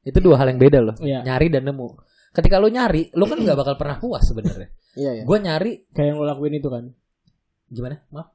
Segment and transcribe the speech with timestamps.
[0.00, 0.94] Itu dua hal yang beda loh.
[0.96, 1.20] Iya.
[1.22, 1.86] Nyari dan nemu.
[2.30, 4.68] Ketika lu nyari, lu kan nggak bakal pernah puas sebenarnya.
[4.94, 5.22] Iya ya.
[5.24, 6.82] Gue nyari Kayak yang lo lakuin itu kan.
[7.68, 8.00] gimana?
[8.08, 8.26] Maaf.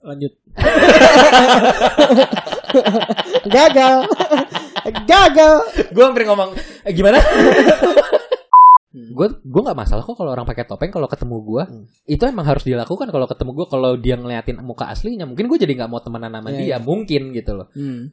[0.00, 0.30] Lanjut.
[3.48, 3.94] Gagal.
[5.04, 5.52] Gagal.
[5.90, 6.52] gue hampir ngomong
[6.82, 7.18] eh, gimana?
[8.90, 11.84] gue gue nggak masalah kok kalau orang pakai topeng kalau ketemu gue Hmm.
[12.04, 15.70] itu emang harus dilakukan kalau ketemu gue kalau dia ngeliatin muka aslinya mungkin gue jadi
[15.76, 16.76] nggak mau temenan sama Iya, dia iya.
[16.78, 18.10] mungkin gitu loh Hmm.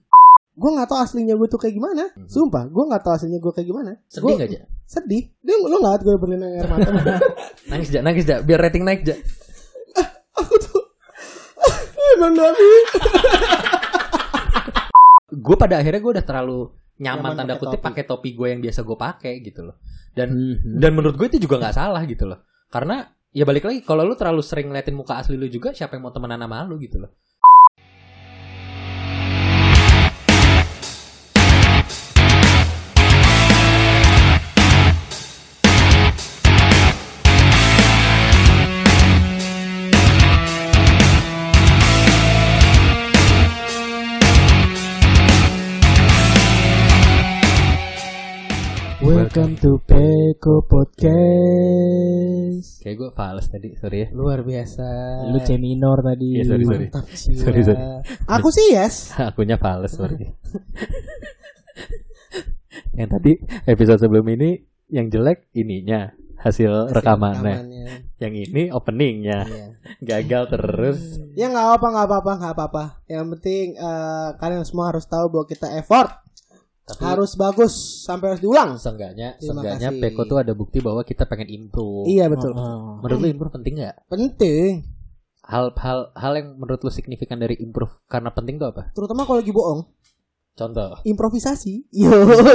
[0.55, 2.03] Gue gak tau aslinya gue tuh kayak gimana.
[2.11, 2.25] Mhm.
[2.25, 3.91] Sumpah, gue gak tau aslinya gue kayak gimana.
[4.07, 5.23] sedih Gua- nggak aja Sedih.
[5.39, 6.89] Dia lo gak gue berlina air mata.
[7.69, 9.15] nangis aja nangis aja biar rating naik aja
[10.35, 10.83] Aku tuh
[12.13, 12.99] emang gak bisa.
[15.27, 16.59] gue pada akhirnya gue udah terlalu
[16.95, 19.75] nyaman, Nyaman tanda kutip pakai topi gue yang biasa gue pakai gitu loh
[20.11, 20.79] dan Hmm.
[20.79, 24.15] dan menurut gue itu juga nggak salah gitu loh karena ya balik lagi kalau lu
[24.15, 27.11] terlalu sering ngeliatin muka asli lu juga siapa yang mau temenan sama lu gitu loh
[49.35, 51.19] Welcome to Peko Podcast.
[52.79, 54.87] kayak gue fals tadi sorry ya Luar biasa.
[55.27, 56.39] Lu C minor tadi.
[56.39, 56.87] Iya, sorry, sorry.
[56.87, 57.35] Mantap jiwa.
[57.43, 57.83] Sorry, sorry.
[58.31, 59.11] Aku sih yes.
[59.27, 60.23] akunya fals sorry
[62.95, 63.35] yang tadi
[63.67, 64.55] episode sebelum ini
[64.87, 68.15] yang jelek ininya hasil rekamannya Rekamannya.
[68.23, 69.67] yang ini openingnya Iya.
[69.99, 72.83] gagal terus Ya nggak apa nggak apa-apa nggak apa-apa.
[73.11, 76.23] Yang penting eh, kalian semua harus tahu bahwa kita effort
[76.85, 77.73] tapi harus bagus
[78.05, 78.77] sampai harus diulang.
[78.77, 80.01] seenggaknya Terima seenggaknya kasih.
[80.05, 82.53] Peko tuh ada bukti bahwa kita pengen improve Iya betul.
[82.53, 83.01] Oh.
[83.01, 84.85] menurut lu improve penting nggak Penting.
[85.45, 85.73] hal
[86.13, 89.81] hal yang menurut lu signifikan dari improve karena penting tuh apa Terutama kalau lagi bohong.
[90.53, 91.89] contoh Improvisasi.
[92.01, 92.13] Yo,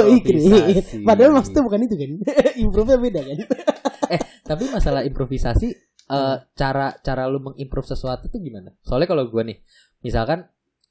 [0.09, 1.03] Improvisasi.
[1.03, 2.11] Padahal maksudnya bukan itu kan.
[2.65, 3.37] Improve-nya beda kan.
[4.51, 5.67] tapi masalah improvisasi
[6.07, 9.63] eh, cara cara lu mengimprove sesuatu tuh gimana soalnya kalau gua nih
[10.01, 10.43] misalkan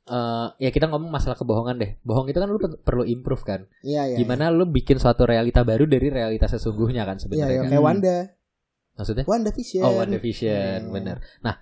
[0.03, 3.61] eh, ya kita ngomong masalah kebohongan deh bohong itu kan lu per- perlu improve kan
[3.81, 4.17] Iya, iya.
[4.17, 7.71] gimana lu bikin suatu realita baru dari realita sesungguhnya kan Iya, sebenarnya iya, kan?
[7.71, 8.17] kayak Wanda.
[8.93, 9.83] maksudnya Wanda Vision.
[9.83, 10.93] oh One Division Hmm.
[10.93, 11.55] bener nah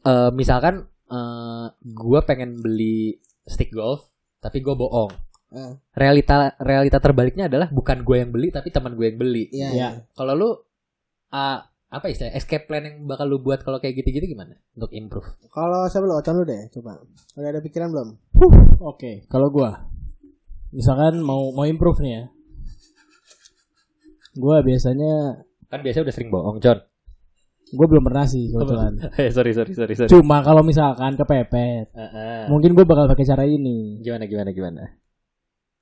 [0.00, 0.74] eh, misalkan
[1.06, 4.06] eh, gua pengen beli stick golf
[4.38, 5.10] tapi gue bohong
[5.92, 9.68] realita realita terbaliknya adalah bukan gue yang beli tapi teman gue yang beli Iya.
[9.68, 9.70] Iya.
[9.72, 9.88] iya.
[10.10, 10.50] kalau lu
[11.30, 15.26] ah, apa istilah escape plan yang bakal lu buat kalau kayak gitu-gitu gimana untuk improve
[15.50, 17.02] Kalau saya belum Ocon lu deh, coba.
[17.34, 18.08] Udah ada pikiran belum?
[18.78, 19.90] Oke, kalau gua
[20.70, 22.24] misalkan mau mau improve nih ya.
[24.38, 26.78] Gua biasanya kan biasanya udah sering bohong John
[27.70, 28.94] gua belum pernah sih kebetulan.
[29.22, 32.46] Eh, sorry sorry sorry sorry Cuma kalau misalkan kepepet, Heeh.
[32.50, 33.98] mungkin gua bakal pakai cara ini.
[34.02, 34.82] gimana gimana gimana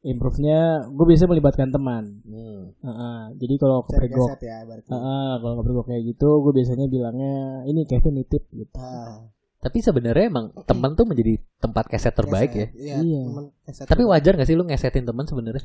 [0.09, 2.25] Improve-nya gue biasanya melibatkan teman.
[2.25, 2.73] Hmm.
[2.81, 4.89] Heeh, jadi kalau geset ya berarti.
[4.89, 8.73] Heeh, kalau kayak gitu, gue biasanya bilangnya ini Kevin nitip gitu.
[8.81, 12.79] Ah, tapi sebenarnya emang teman tuh menjadi tempat keset terbaik ya geset.
[12.79, 12.97] Iya.
[13.03, 13.23] Iya.
[13.27, 14.13] temen geset tapi terbaik.
[14.15, 15.65] wajar gak sih lu ngesetin teman sebenarnya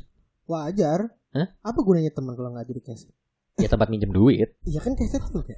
[0.50, 1.00] wajar.
[1.34, 1.48] Hah?
[1.62, 3.10] Apa gunanya teman kalau nggak jadi keset?
[3.54, 5.54] ya tempat minjem duit Iya kan keset juga.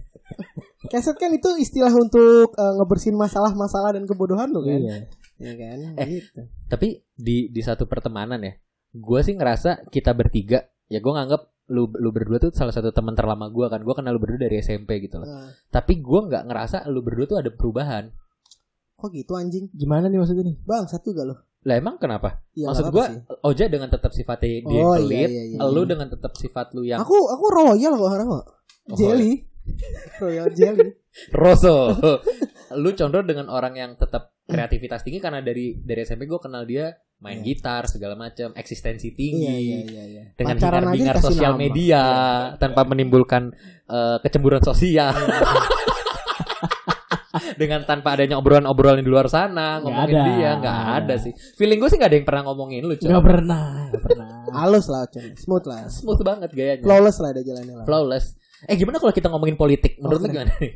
[0.93, 4.77] keset kan itu istilah untuk eh, ngebersihin masalah-masalah dan kebodohan lo kan.
[4.77, 4.97] Iya.
[5.41, 5.79] Iya kan?
[6.05, 6.09] Eh.
[6.21, 6.41] Gitu.
[6.69, 8.53] tapi di di satu pertemanan ya
[8.97, 13.19] gue sih ngerasa kita bertiga ya gue nganggap lu lu berdua tuh salah satu teman
[13.19, 16.47] terlama gue kan gue kenal lu berdua dari SMP gitu loh Nah, tapi gue nggak
[16.47, 18.09] ngerasa lu berdua tuh ada perubahan
[18.97, 19.69] kok gitu anjing?
[19.77, 20.57] Gimana nih maksudnya nih?
[20.65, 21.37] Bang, satu gak lo?
[21.67, 23.07] lah emang kenapa Iya, maksud gue.
[23.43, 25.91] Oja dengan tetap sifatnya dia Oh, iya, pelit iya, iya, lu iya.
[25.91, 28.45] dengan tetap sifat lu yang Aku aku royal kok harap kok.
[28.87, 29.43] Oh, Jelly.
[30.23, 30.95] royal jelly.
[31.35, 31.91] Rosso
[32.83, 36.95] lu condong dengan orang yang tetap kreativitas tinggi karena dari dari SMP gue kenal dia
[37.19, 37.47] main Iya.
[37.47, 40.23] gitar segala macam eksistensi Iya, tinggi iya, iya, iya.
[40.33, 41.61] dengan Pacaran aja hingar-bingar dikasih sosial nama.
[41.61, 42.03] media
[42.57, 43.43] tanpa menimbulkan
[43.87, 45.17] eh, kecemburuan sosial
[47.55, 50.25] dengan tanpa adanya obrolan-obrolan di luar sana Nggak ngomongin ada.
[50.27, 51.15] dia nggak Nggak ada ada.
[51.19, 54.29] sih feeling gue sih nggak ada yang pernah ngomongin lu Gak coba pernah, gak pernah.
[54.57, 55.25] Halus lah, Ocon.
[55.35, 55.83] Smooth lah.
[55.87, 57.85] smooth banget gayanya Flawless lah ada jalannya lah.
[57.85, 58.27] flawless
[58.63, 60.35] eh gimana kalau kita ngomongin politik menurut lu keren.
[60.35, 60.73] gimana nih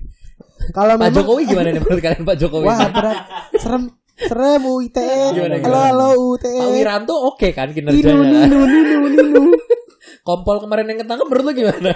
[0.71, 3.17] Kalau Pak Jokowi gimana nih menurut kalian Pak Jokowi Wah, berat.
[3.57, 3.83] Serem.
[4.21, 5.09] Serem UITE.
[5.65, 6.53] Halo, halo UITE.
[6.53, 8.49] Pak Wiranto oke kan Ninu, kinerjanya kan?
[8.53, 9.43] ninu, ninu, ninu.
[10.21, 11.93] Kompol kemarin yang ketangkep menurut lu gimana?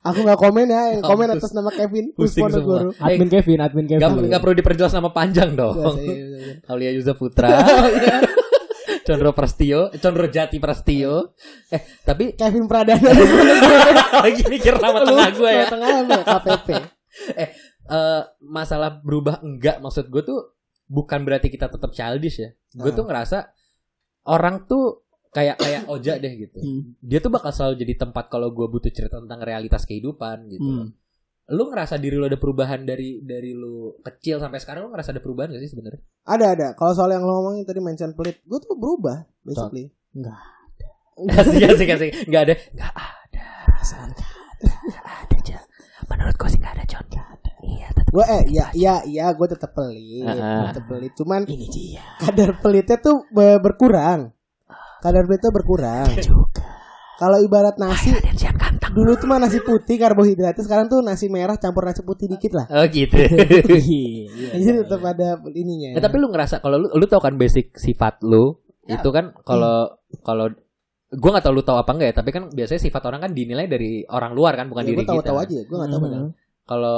[0.00, 2.92] Aku nggak komen ya, yang komen atas nama Kevin Pusing semua.
[3.00, 4.00] Admin Kevin, admin Kevin.
[4.00, 5.76] Gak, gak perlu diperjelas nama panjang dong.
[5.76, 6.54] Iya, iya, iya.
[6.68, 7.52] Aulia Yuza Putra,
[9.06, 11.36] Condro Prastio, eh, Condro Jati Prastio.
[11.68, 13.00] Eh, tapi Kevin Pradana.
[14.24, 15.64] lagi mikir nama tengah gue ya.
[15.68, 15.92] Tengah?
[16.24, 16.68] KPP.
[17.36, 17.50] Eh,
[18.40, 20.59] masalah berubah enggak maksud gue tuh
[20.90, 22.50] bukan berarti kita tetap childish ya.
[22.74, 23.54] Gue tuh ngerasa
[24.26, 26.58] orang tuh kayak kayak Oja deh gitu.
[26.58, 26.98] Hmm.
[26.98, 30.66] Dia tuh bakal selalu jadi tempat kalau gue butuh cerita tentang realitas kehidupan gitu.
[30.66, 30.90] Hmm.
[31.50, 35.22] Lu ngerasa diri lu ada perubahan dari dari lu kecil sampai sekarang lu ngerasa ada
[35.22, 36.02] perubahan gak sih sebenarnya?
[36.26, 36.68] Ada ada.
[36.74, 39.94] Kalau soal yang lo ngomongin tadi mention pelit, gue tuh berubah basically.
[40.10, 40.38] Enggak.
[41.38, 42.10] Asik asik asik.
[42.26, 42.54] Enggak ada.
[42.74, 43.46] Enggak ada.
[44.58, 45.58] Enggak ada aja.
[46.10, 47.06] Menurut gue sih enggak ada John.
[47.62, 47.88] Iya.
[48.06, 50.70] Gue eh ya ya ya gue tetap pelit, Ah.
[50.70, 51.12] tetap pelit.
[51.12, 54.32] Cuman ini dia kadar pelitnya tuh be- berkurang.
[54.98, 56.08] Kadar pelitnya berkurang.
[56.18, 56.64] juga.
[57.16, 58.16] Kalau ibarat nasi,
[58.90, 62.64] dulu tuh mah nasi putih karbohidratnya, sekarang tuh nasi merah campur nasi putih dikit lah.
[62.66, 63.12] Oh gitu.
[63.68, 64.56] Iya.
[64.56, 65.94] Jadi tetap ada ininya.
[65.94, 68.96] Ya, tapi lu ngerasa kalau lu lu tau kan basic sifat lu Ya.
[68.96, 70.48] itu kan kalau kalau
[71.12, 73.66] gua nggak tahu lu tahu apa enggak ya, tapi kan biasanya sifat orang kan dinilai
[73.66, 75.28] dari orang luar kan bukan ya, diri gue tahu kita.
[75.28, 76.28] tahu aja, gue nggak tahu padahal.
[76.64, 76.96] Kalau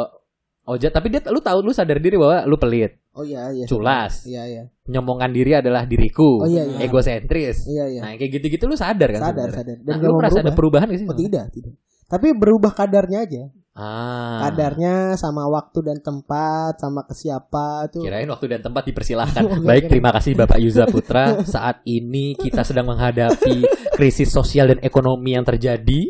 [0.62, 3.66] Oja, tapi dia lu tahu lu sadar diri bahwa lu pelit, Oh iya iya.
[3.66, 4.62] culas, Iya iya.
[4.86, 6.86] menyombongkan diri adalah diriku, Oh iya iya.
[6.86, 7.66] egosentris.
[7.66, 8.00] Iya iya.
[8.06, 9.20] Nah, kayak gitu-gitu lu sadar kan?
[9.26, 9.58] sadar sebenarnya?
[9.58, 9.76] sadar.
[9.76, 11.08] Nah, Dan lu nggak mau merasa ada perubahan gak sih?
[11.10, 11.74] Oh tidak tidak.
[12.06, 13.42] Tapi berubah kadarnya aja.
[13.72, 14.46] Ah.
[14.46, 18.04] Kadarnya sama waktu dan tempat sama ke siapa tuh.
[18.04, 19.42] Kirain waktu dan tempat dipersilahkan.
[19.48, 21.40] Oh, Baik, terima kasih Bapak Yuza Putra.
[21.42, 23.64] Saat ini kita sedang menghadapi
[23.96, 26.06] krisis sosial dan ekonomi yang terjadi.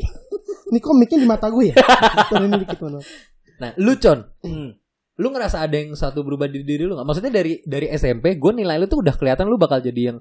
[0.69, 1.75] Ini kok mic-nya di mata gue ya?
[2.35, 2.99] Turunin dikit mana.
[3.61, 4.71] Nah, lu Con, Hmm.
[5.19, 7.05] lu ngerasa ada yang satu berubah di diri lu nggak?
[7.05, 10.19] Maksudnya dari dari SMP, gue nilai lu tuh udah kelihatan lu bakal jadi yang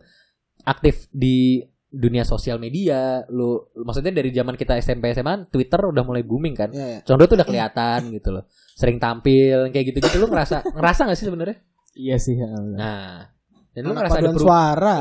[0.62, 3.24] aktif di dunia sosial media.
[3.28, 6.69] Lu, maksudnya dari zaman kita SMP SMA, Twitter udah mulai booming kan.
[6.72, 7.00] Iya iya.
[7.04, 8.48] Condro tuh udah kelihatan gitu loh.
[8.75, 10.16] Sering tampil kayak gitu-gitu.
[10.18, 11.57] Lu ngerasa ngerasa gak sih sebenarnya?
[11.92, 12.39] Iya sih.
[12.39, 12.48] ya.
[12.48, 13.28] Nah,
[13.75, 14.45] dan lu ngerasa ada perubahan?
[14.48, 14.98] suara.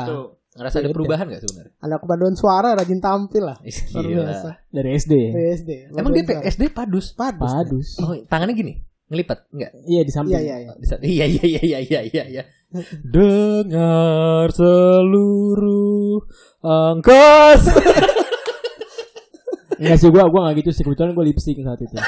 [0.61, 1.73] Ngerasa ada perubahan gak sebenarnya?
[1.81, 3.57] Anak paduan suara rajin tampil lah.
[3.65, 4.29] Ih, Luar Gila.
[4.29, 4.49] biasa.
[4.69, 5.13] Dari SD.
[5.97, 6.45] Emang dia suara.
[6.45, 7.17] SD padus?
[7.17, 7.49] padus.
[7.49, 7.89] Padus.
[8.05, 8.77] Oh, tangannya gini,
[9.09, 9.73] ngelipat enggak?
[9.89, 10.37] Iya di samping.
[10.37, 10.73] Iya iya iya.
[11.01, 12.43] Iya iya iya iya iya iya iya.
[13.01, 16.29] Dengar seluruh
[16.61, 17.81] angkasa.
[19.81, 20.85] Enggak sih gua gua enggak gitu sih.
[20.85, 21.97] Kebetulan gua lip sync saat itu.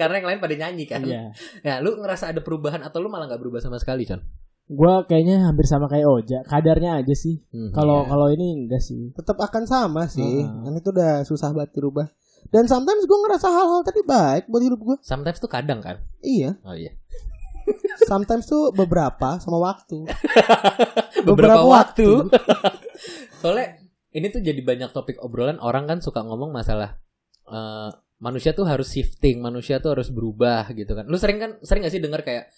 [0.00, 1.00] Karena yang lain pada nyanyi kan.
[1.00, 1.32] Iya.
[1.64, 4.20] Nah, lu ngerasa ada perubahan atau lu malah nggak berubah sama sekali, Con?
[4.70, 6.38] Gua kayaknya hampir sama kayak Oja.
[6.46, 7.42] Kadarnya aja sih.
[7.50, 7.74] Hmm.
[7.74, 8.08] Kalau Iya.
[8.08, 9.10] kalau ini enggak sih.
[9.10, 10.46] Tetap akan sama sih.
[10.46, 10.62] Ah.
[10.62, 12.06] Kan itu udah susah banget dirubah.
[12.48, 14.96] Dan sometimes gue ngerasa hal-hal tadi baik buat hidup gue.
[15.02, 15.98] sometimes tuh kadang kan.
[16.22, 16.54] Iya.
[16.62, 16.94] Oh iya.
[18.08, 20.02] Sometimes tuh beberapa sama waktu.
[21.26, 22.08] Beberapa, Beberapa waktu.
[22.26, 22.38] waktu.
[23.42, 23.78] Soalnya
[24.10, 26.98] ini tuh jadi banyak topik obrolan orang kan suka ngomong masalah
[27.46, 31.06] eh, manusia tuh harus shifting, manusia tuh harus berubah gitu kan.
[31.06, 32.50] Lu sering kan sering gak sih dengar kayak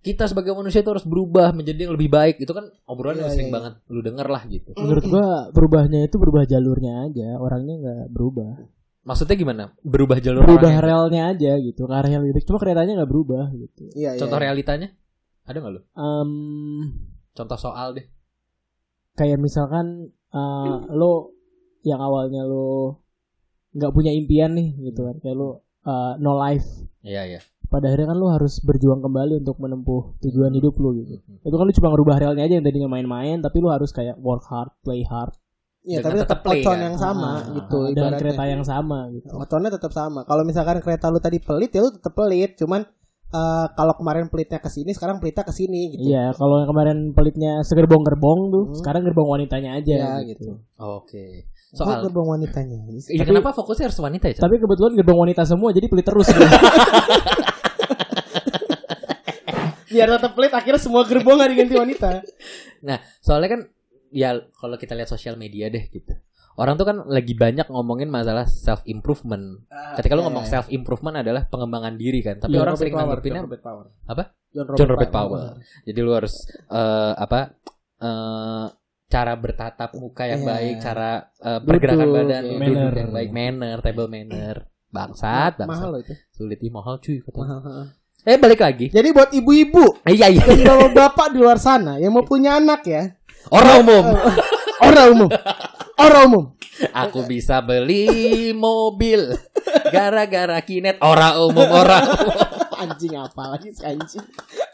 [0.00, 2.36] kita sebagai manusia tuh harus berubah menjadi yang lebih baik.
[2.38, 4.70] Itu kan obrolan Iya, yang sering iya, banget lu denger lah gitu.
[4.74, 7.28] Menurut gua berubahnya itu berubah jalurnya aja.
[7.36, 8.50] Orangnya enggak berubah.
[9.00, 9.64] Maksudnya gimana?
[9.80, 10.84] Berubah jalur Berubah orangnya?
[10.84, 11.84] relnya aja gitu.
[11.84, 12.46] Ke arah yang lebih baik.
[12.46, 13.82] Cuma keretanya enggak berubah gitu.
[13.92, 14.20] Iya iya.
[14.20, 14.88] Contoh realitanya?
[15.44, 15.80] Ada nggak lu?
[15.94, 16.30] Em,
[17.30, 18.06] Contoh soal deh.
[19.12, 21.34] kayak misalkan eh, lo
[21.82, 23.00] yang awalnya lo
[23.70, 25.48] nggak punya impian nih gitu kan kayak lo
[25.82, 26.66] eh, no life
[27.00, 27.40] Iya iya.
[27.70, 31.46] Pada akhirnya kan lo harus berjuang kembali untuk menempuh tujuan hidup lo gitu Mhm.
[31.46, 34.42] itu kan lo cuma ngerubah realnya aja yang tadinya main-main tapi lo harus kayak work
[34.44, 35.32] hard play hard
[35.80, 36.76] Iya, tapi tetap tetap play, kan?
[36.76, 38.20] yang sama Ah, gitu dengan ibaratnya.
[38.20, 40.20] kereta yang sama gitu Oconnya tetap sama.
[40.22, 42.84] Kalau misalkan kereta lu tadi pelit ya lu tetap pelit, cuman
[43.30, 46.02] eh, kalau kemarin pelitnya ke sini, sekarang pelitnya ke sini gitu.
[46.04, 48.76] iya kalau yang kemarin pelitnya segerbong-gerbong tuh Hmm.
[48.76, 50.52] sekarang gerbong wanitanya aja Iya, gitu.
[50.52, 50.66] gitu.
[50.76, 51.46] Oke.
[51.70, 52.76] Soal Soal gerbong wanitanya.
[52.84, 54.34] Iya, Tapi- kenapa fokusnya harus wanita ya?
[54.34, 54.42] Chan?
[54.42, 56.26] tapi kebetulan gerbong wanita semua jadi pelit terus
[59.90, 62.08] Biar tetap pelit akhirnya semua gerbong nggak diganti wanita.
[62.80, 63.60] Nah, soalnya kan
[64.08, 66.16] ya kalau kita lihat sosial media deh gitu.
[66.54, 69.64] Orang tuh kan lagi banyak ngomongin masalah self improvement.
[69.96, 70.50] Ketika lu Iya, ngomong iya.
[70.50, 72.36] self improvement adalah pengembangan diri kan.
[72.38, 73.84] Tapi Iya, orang Robert sering Power, nanggepinnya John Robert Power.
[74.04, 74.22] apa?
[74.50, 75.40] John John Robert Power.
[75.82, 77.40] Jadi lu harus eh, apa?
[77.98, 78.66] eh,
[79.06, 80.48] cara bertatap muka yang Iya.
[80.48, 82.50] baik, cara eh, pergerakan Duduk, badan, iya.
[82.50, 82.92] duduk Manner.
[82.94, 84.56] yang baik, manner, table manner.
[84.88, 85.68] Bangsat, bangsat.
[85.70, 86.14] Mahal loh itu.
[86.30, 87.20] Sulit Ih, mahal cuy.
[87.22, 87.94] Mahal.
[88.24, 88.86] Eh balik lagi.
[88.92, 90.04] Jadi buat ibu-ibu.
[90.04, 90.42] Iya iya.
[90.44, 93.16] dan bapak-bapak di luar sana yang mau punya anak ya,
[93.48, 94.04] Orang umum.
[94.86, 95.30] orang umum,
[95.96, 96.44] orang umum.
[96.92, 99.32] Aku bisa beli mobil.
[99.92, 101.00] Gara-gara kinet.
[101.00, 102.36] Orang umum orang umum.
[102.80, 104.24] anjing apa lagi si anjing?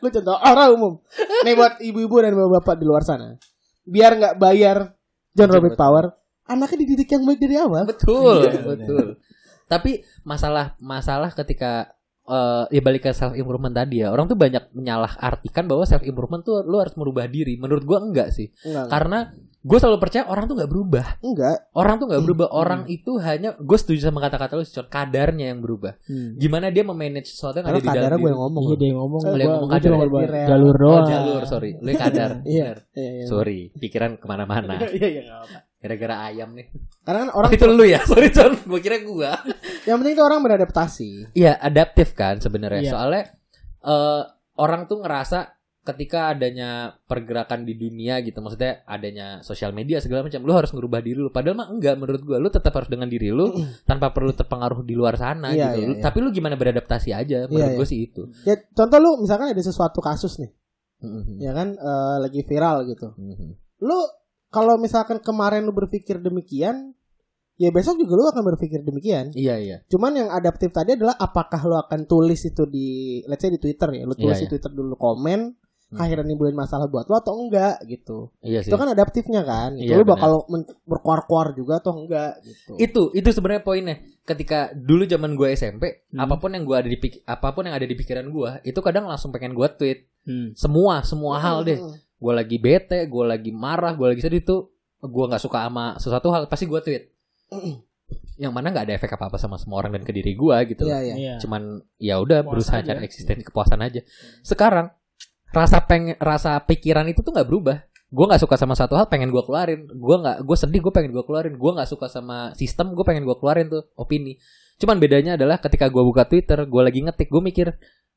[0.03, 0.93] Lu contoh orang umum.
[1.43, 3.35] Nih buat ibu-ibu dan bapak-bapak di luar sana.
[3.83, 4.95] Biar nggak bayar
[5.35, 6.15] John Robert Power
[6.47, 7.83] anaknya dididik yang baik dari awal.
[7.87, 9.07] Betul Iya, betul.
[9.67, 11.91] tapi masalah masalah ketika
[12.27, 16.03] eh, ya balik ke self improvement tadi ya orang tuh banyak menyalah artikan bahwa self
[16.03, 19.19] improvement tuh lu harus merubah diri menurut gua enggak sih Enggak, karena
[19.59, 21.59] gue selalu percaya orang tuh nggak berubah Enggak.
[21.75, 22.29] orang tuh nggak Hmm.
[22.31, 24.87] berubah orang itu hanya gue setuju sama kata-kata lu Con.
[24.87, 26.39] kadarnya yang berubah Hmm.
[26.39, 28.63] gimana dia memanage sesuatu yang Karena ada di dalam kadarnya gue yang ngomong.
[28.63, 29.21] Iya dia yang ngomong.
[29.21, 29.91] Saya Gua, yang ngomong kadar.
[30.31, 31.07] Di jalur oh doang.
[31.09, 32.69] jalur sorry lu yang kadar Iya.
[32.95, 33.25] Iya, iya.
[33.27, 35.59] sorry pikiran ke mana-mana Iya, iya, apa-apa.
[35.79, 36.67] Gara-gara ayam nih
[37.01, 39.31] Karena kan oh, orang itu lu ya sorry Con gue kira gue
[39.85, 41.11] yang penting itu orang beradaptasi.
[41.33, 42.91] Iya adaptif kan sebenarnya Iya.
[42.91, 43.23] soalnya
[43.81, 44.23] eh,
[44.57, 50.43] orang tuh ngerasa ketika adanya pergerakan di dunia gitu maksudnya adanya sosial media segala macam
[50.43, 53.31] lu harus ngerubah diri lu padahal mah enggak menurut gua lu tetap harus dengan diri
[53.31, 53.55] lu
[53.85, 56.03] tanpa perlu terpengaruh di luar sana Iya, gitu iya, Lu- iya.
[56.03, 57.93] tapi lu gimana beradaptasi aja menurut Iya, gua iya.
[57.93, 60.51] sih itu Ya contoh lu misalkan ada sesuatu kasus nih,
[60.99, 61.35] Mhm.
[61.39, 63.15] ya kan eh, lagi viral gitu.
[63.15, 63.49] Mhm.
[63.79, 63.99] Lu
[64.57, 66.97] kalau misalkan kemarin lu berpikir demikian,
[67.55, 69.33] ya besok juga lu akan berpikir demikian.
[69.33, 72.89] iya iya Cuman yang adaptif tadi adalah apakah lu akan tulis itu di
[73.25, 75.53] let's say di Twitter ya, lu tulis Iya, di Twitter dulu komen,
[75.87, 76.03] Hmm.
[76.03, 78.35] akhirnya nimbulin masalah buat lu atau enggak gitu.
[78.43, 79.79] iya sih Itu kan adaptifnya kan.
[79.79, 80.43] Itu Iya, lu bakal
[80.83, 82.73] berkuar-kuar juga atau enggak gitu.
[82.77, 86.19] itu itu sebenarnya poinnya ketika dulu zaman gua SMP Hmm.
[86.21, 89.07] apa pun yang gua ada di apa pun yang ada di pikiran gua itu kadang
[89.07, 90.51] langsung pengen gua tweet Hmm.
[90.55, 91.95] semua semua hal deh Hmm.
[92.17, 94.73] Gue lagi bete, gue lagi marah, gue lagi sedih tuh,
[95.05, 97.05] gue nggak suka sama sesuatu hal pasti gue tweet.
[98.43, 100.85] Yang mana nggak ada efek apa apa sama semua orang dan ke diri gue gitu.
[100.89, 101.03] Iya, loh.
[101.05, 101.15] iya.
[101.17, 101.35] Iya.
[101.41, 101.63] Cuman
[101.97, 102.97] ya udah berusaha aja.
[102.97, 104.01] cari eksistensi kepuasan aja.
[104.45, 104.93] Sekarang
[105.53, 107.81] rasa pengen rasa pikiran itu tuh nggak berubah.
[108.07, 109.89] Gue nggak suka sama satu hal pengen gue keluarin.
[109.89, 111.57] Gue nggak gue sedih gue pengen gue keluarin.
[111.57, 114.37] Gue nggak suka sama sistem gue pengen gue keluarin tuh opini.
[114.77, 117.73] Cuman bedanya adalah ketika gue buka Twitter, gue lagi ngetik, gue mikir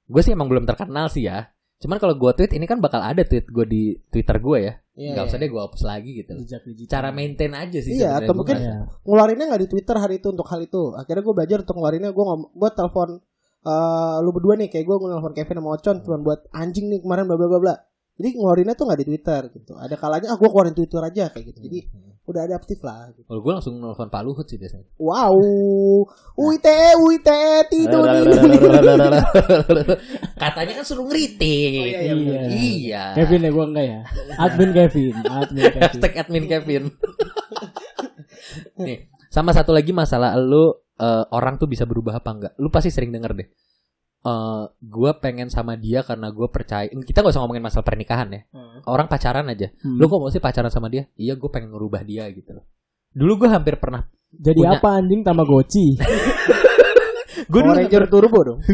[0.10, 1.48] gue sih emang belum terkenal sih ya.
[1.80, 4.74] Cuman kalau gue tweet ini kan bakal ada tweet gue di Twitter gue ya.
[5.00, 5.30] Iya, Gak iya.
[5.32, 6.34] usah deh gue hapus lagi gitu.
[6.44, 6.92] Jejak digital.
[6.92, 7.96] Cara maintain aja sih.
[7.96, 8.20] Iya, sebenarnya.
[8.28, 9.04] atau mungkin- nggak- Iya.
[9.08, 10.82] ngeluarinnya nggak di Twitter hari itu untuk hal itu.
[10.94, 13.10] Akhirnya gue belajar untuk ngeluarinnya gue ngom gue telepon
[13.60, 17.28] eh lu berdua nih kayak gue nelfon Kevin sama Ocon cuma buat anjing nih kemarin
[17.28, 17.76] bla bla bla bla.
[18.20, 19.80] Jadi ngeluarinnya tuh nggak di Twitter gitu.
[19.80, 21.60] Ada kalanya ah gue keluarin Twitter aja kayak gitu.
[21.64, 21.80] Jadi
[22.28, 23.16] udah adaptif lah.
[23.16, 23.24] Gitu.
[23.24, 24.84] Kalau gue langsung nelfon Pak Luhut sih biasanya.
[25.00, 25.40] Wow,
[26.36, 28.04] uite uite tidur
[30.36, 31.72] Katanya kan suruh ngeritik.
[31.80, 32.50] Oh, iya, iya, bener.
[32.52, 33.04] Iya.
[33.16, 34.00] Kevin ya gue enggak ya.
[34.36, 35.82] Admin Kevin, admin Kevin.
[35.88, 36.84] Hashtag admin Kevin.
[38.84, 42.54] Nih, sama satu lagi masalah lu eh, orang tuh bisa berubah apa enggak?
[42.60, 43.48] Lu pasti sering denger deh.
[44.20, 46.92] Eh, gue pengen sama dia karena gue percaya.
[46.92, 48.42] Kita gak usah ngomongin masalah pernikahan ya.
[48.84, 49.72] Orang pacaran aja.
[49.80, 49.96] Hmm.
[49.96, 51.08] Lu kok mau sih pacaran sama dia?
[51.16, 52.68] Iya, gue pengen ngerubah dia gitu loh.
[53.16, 54.04] Dulu gue hampir pernah.
[54.30, 55.86] Jadi punya- apa anjing Tamagotchi?
[57.50, 58.60] Gue Power Ranger Turbo dong.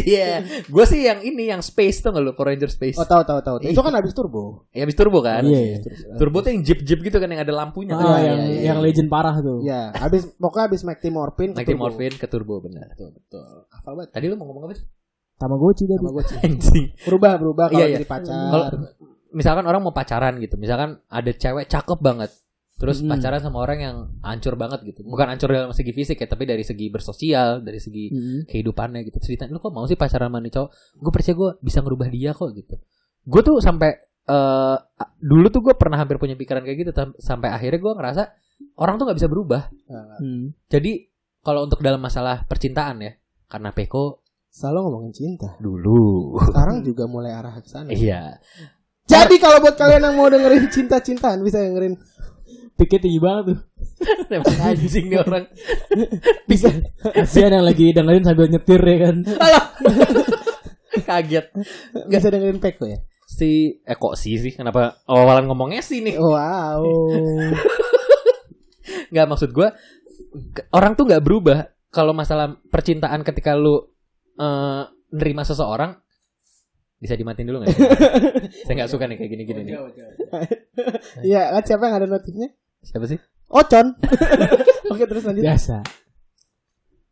[0.00, 2.94] Iya, gue sih yang ini yang space tuh nggak lu Power Ranger Space.
[2.94, 3.56] Oh tahu tahu tahu.
[3.62, 4.66] Itu kan habis turbo.
[4.70, 5.42] Ya habis turbo kan?
[5.42, 5.82] Iya.
[6.14, 7.92] Turbo tuh yang jeep jeep gitu kan yang ada lampunya.
[7.92, 8.62] Ah, Iya, yang iya, iya.
[8.70, 9.62] yang legend parah tuh.
[9.62, 11.82] Ya, habis pokoknya habis Mighty Morphin ke Mighty turbo.
[11.82, 12.86] Morphin ke turbo benar.
[12.88, 13.44] Betul betul.
[13.68, 14.10] Hafal banget.
[14.14, 14.86] Tadi lu mau ngomong apa sih?
[15.36, 15.98] Tamagotchi tadi.
[15.98, 16.86] Sama gue Anjing.
[17.02, 17.96] berubah berubah kalau Iya, iya.
[17.98, 18.34] jadi pacar.
[18.46, 18.66] Kalau
[19.30, 22.30] misalkan orang mau pacaran gitu, misalkan ada cewek cakep banget,
[22.80, 23.12] terus Hmm.
[23.12, 25.04] pacaran sama orang yang hancur banget gitu.
[25.04, 28.40] Bukan hancur dalam segi fisik ya, tapi dari segi bersosial, dari segi Hmm.
[28.48, 29.20] kehidupannya gitu.
[29.20, 30.68] Cerita, lu kok mau sih pacaran sama nih cowok?
[30.96, 32.80] Gue percaya gue bisa ngerubah dia kok gitu.
[33.22, 34.76] Gue tuh sampai eh
[35.18, 38.22] dulu tuh gue pernah hampir punya pikiran kayak gitu sampai akhirnya gue ngerasa
[38.78, 39.62] orang tuh nggak bisa berubah.
[40.16, 40.56] Hmm.
[40.66, 41.04] Jadi
[41.40, 43.12] kalau untuk dalam masalah percintaan ya,
[43.44, 45.48] karena Peko Selalu ngomongin cinta.
[45.58, 46.34] dulu.
[46.42, 47.86] Sekarang juga mulai arah ke sana.
[47.90, 48.34] iya.
[49.06, 51.98] Jadi kalau buat kalian yang mau dengerin cinta-cintaan bisa dengerin
[52.74, 53.58] Pikir tinggi banget tuh.
[54.32, 55.44] Emang anjing nih orang.
[56.48, 56.72] Bisa.
[57.12, 59.16] Kasihan yang lagi dengerin sambil nyetir ya kan.
[61.10, 61.46] Kaget.
[61.94, 62.98] nggak bisa dengerin Peko ya.
[63.30, 66.18] Si eh kok sih sih kenapa awalan ngomongnya sih nih?
[66.18, 66.82] Wow.
[69.10, 69.74] Nggak maksud gua
[70.54, 71.58] ke- orang tuh nggak berubah
[71.90, 73.86] kalau masalah percintaan ketika lu
[74.34, 75.94] eh, nerima seseorang
[77.00, 77.72] bisa dimatiin dulu nggak?
[78.68, 79.74] Saya nggak suka nih kayak gini-gini nih.
[81.26, 82.48] Iya, kan siapa yang ada notifnya?
[82.80, 83.18] Siapa sih?
[83.48, 83.96] Ocon.
[84.92, 85.42] Oke, terus lanjut.
[85.42, 85.80] Biasa.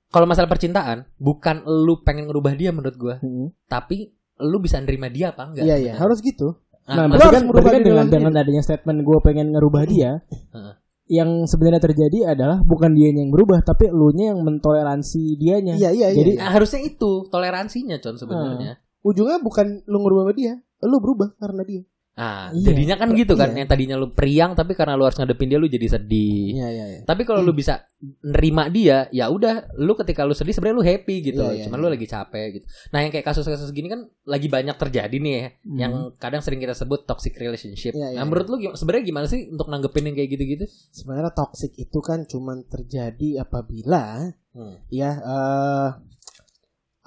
[0.08, 3.52] Kalau masalah percintaan, bukan lu pengen ngerubah dia menurut gua, Hmm.
[3.68, 5.64] tapi lu bisa nerima dia apa enggak?
[5.68, 6.56] Iya, iya, harus gitu.
[6.88, 9.52] Nah, Nah, lu berarti harus kan, berarti kan dengan, lu dengan adanya statement gue pengen
[9.52, 10.74] ngerubah dia, Heeh.
[11.12, 15.76] yang sebenarnya terjadi adalah bukan dia yang berubah, tapi elunya yang mentoleransi dianya.
[15.76, 16.40] Iya, iya, Jadi iya.
[16.40, 18.80] Nah, harusnya itu toleransinya con sebenarnya.
[19.08, 20.52] Ujungnya bukan lu ngerubah sama dia,
[20.84, 21.82] lu berubah karena dia.
[22.18, 22.74] Nah, Iya.
[22.74, 23.62] jadinya kan gitu kan, Iya.
[23.62, 26.50] yang tadinya lu periang tapi karena lu harus ngadepin dia lu jadi sedih.
[26.58, 27.00] Iya, iya, iya.
[27.06, 27.86] Tapi kalau lu bisa
[28.26, 31.38] nerima dia, ya udah, lu ketika lu sedih sebenarnya lu happy gitu.
[31.38, 31.84] Iya, iya, Cuman iya.
[31.86, 32.66] lu lagi capek gitu.
[32.90, 35.78] Nah, yang kayak kasus-kasus gini kan lagi banyak terjadi nih ya, Hmm.
[35.78, 37.94] yang kadang sering kita sebut toxic relationship.
[37.94, 40.66] Iya, iya, nah, menurut lu sebenarnya gimana sih untuk nanggepin yang kayak gitu-gitu?
[40.90, 44.74] Sebenarnya toxic itu kan cuman terjadi apabila Hmm.
[44.90, 45.88] ya eh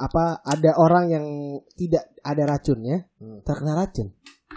[0.02, 1.26] apa ada orang yang
[1.78, 3.46] tidak ada racunnya Hmm.
[3.46, 4.10] terkena racun,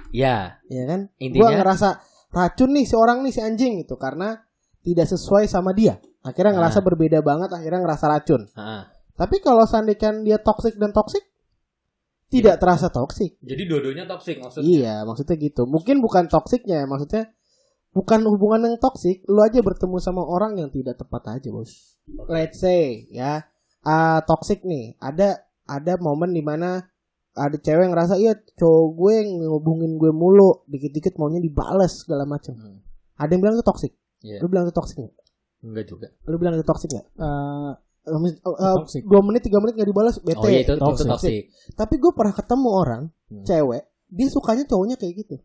[0.09, 1.11] Ya, ya kan?
[1.21, 1.89] Intinya- Gua ngerasa
[2.33, 4.41] racun nih seorang nih si anjing itu karena
[4.81, 6.01] tidak sesuai sama dia.
[6.23, 6.87] Akhirnya ngerasa Ah.
[6.87, 8.49] berbeda banget, akhirnya ngerasa racun.
[8.49, 8.83] Heeh.
[9.15, 11.23] Tapi kalau seandainya dia toksik dan toksik,
[12.27, 13.39] tidak terasa toksik.
[13.39, 14.67] Jadi dua-duanya toksik maksudnya.
[14.67, 15.63] Iya, maksudnya gitu.
[15.71, 17.31] Mungkin bukan toksiknya, maksudnya
[17.95, 19.23] bukan hubungan yang toksik.
[19.31, 21.95] Lu aja bertemu sama orang yang tidak tepat aja, bos.
[22.27, 23.47] Let's say ya,
[23.85, 24.97] ah toksik nih.
[24.99, 26.83] Ada ada momen di mana
[27.35, 32.55] ada cewek yang ngerasa iya cowok gue ngehubungin gue mulu, dikit-dikit maunya dibales segala macam.
[32.55, 32.79] Hmm.
[33.15, 33.93] Ada yang bilang itu toksik.
[34.23, 34.39] Iya.
[34.41, 35.15] Lu bilang itu toksik nggak?
[35.65, 36.07] Enggak juga.
[36.25, 37.07] Lu bilang itu toksik nggak?
[37.15, 37.73] Eh,
[38.05, 39.01] Eh, mis- eh, eh, Toxic.
[39.09, 40.37] dua menit tiga menit nggak dibalas bete.
[40.37, 41.09] Oh iya itu, itu Toxic.
[41.09, 41.43] toksik.
[41.73, 43.45] Tapi gue pernah ketemu orang Hmm.
[43.49, 45.37] cewek, dia sukanya cowoknya kayak gitu.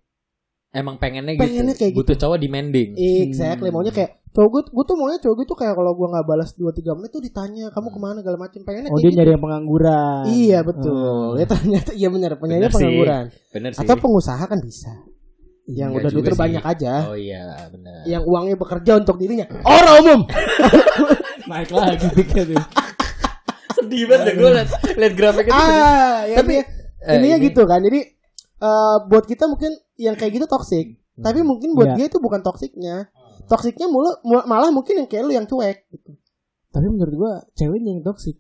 [0.70, 1.80] Emang pengennya, Pengennya gitu.
[1.80, 2.00] kayak gitu.
[2.00, 2.94] Butuh cowok demanding.
[2.96, 3.76] Exactly, Hmm.
[3.76, 6.50] maunya kayak cowok gue, gue tuh maunya cowok gue tuh kayak kalau gue nggak balas
[6.54, 7.96] 2 3 menit tuh ditanya kamu Hmm.
[7.96, 9.18] ke mana segala macam pengennya oh kayak dia gitu.
[9.18, 10.24] nyari yang pengangguran.
[10.28, 11.26] Iya betul.
[11.28, 11.36] Hmm.
[11.36, 12.74] Ya ternyata iya benar penyanyi sih.
[12.76, 13.24] pengangguran.
[13.50, 13.82] Bener sih.
[13.82, 14.92] Atau pengusaha kan bisa.
[15.66, 16.40] Yang Enggak udah duit juga sih.
[16.40, 16.94] banyak aja.
[17.04, 17.98] Oh iya, benar.
[18.04, 19.46] Yang uangnya bekerja untuk dirinya.
[19.60, 20.20] Orang umum.
[21.50, 22.66] Naik lagi pikir tuh.
[23.72, 26.66] sedih banget deh gue liat, liat grafiknya ah, ya Tapi, intinya,
[27.00, 27.80] Eh, intinya ini- gitu kan.
[27.80, 28.00] Jadi
[28.60, 30.96] eh, buat kita mungkin yang kayak gitu toksik.
[31.14, 31.96] Tapi mungkin buat Iya.
[31.98, 33.12] dia itu bukan toksiknya.
[33.46, 36.16] Toksiknya mulu, mu- malah mungkin yang kayak lu yang cuek gitu.
[36.70, 38.40] Tapi menurut gua ceweknya yang toksik.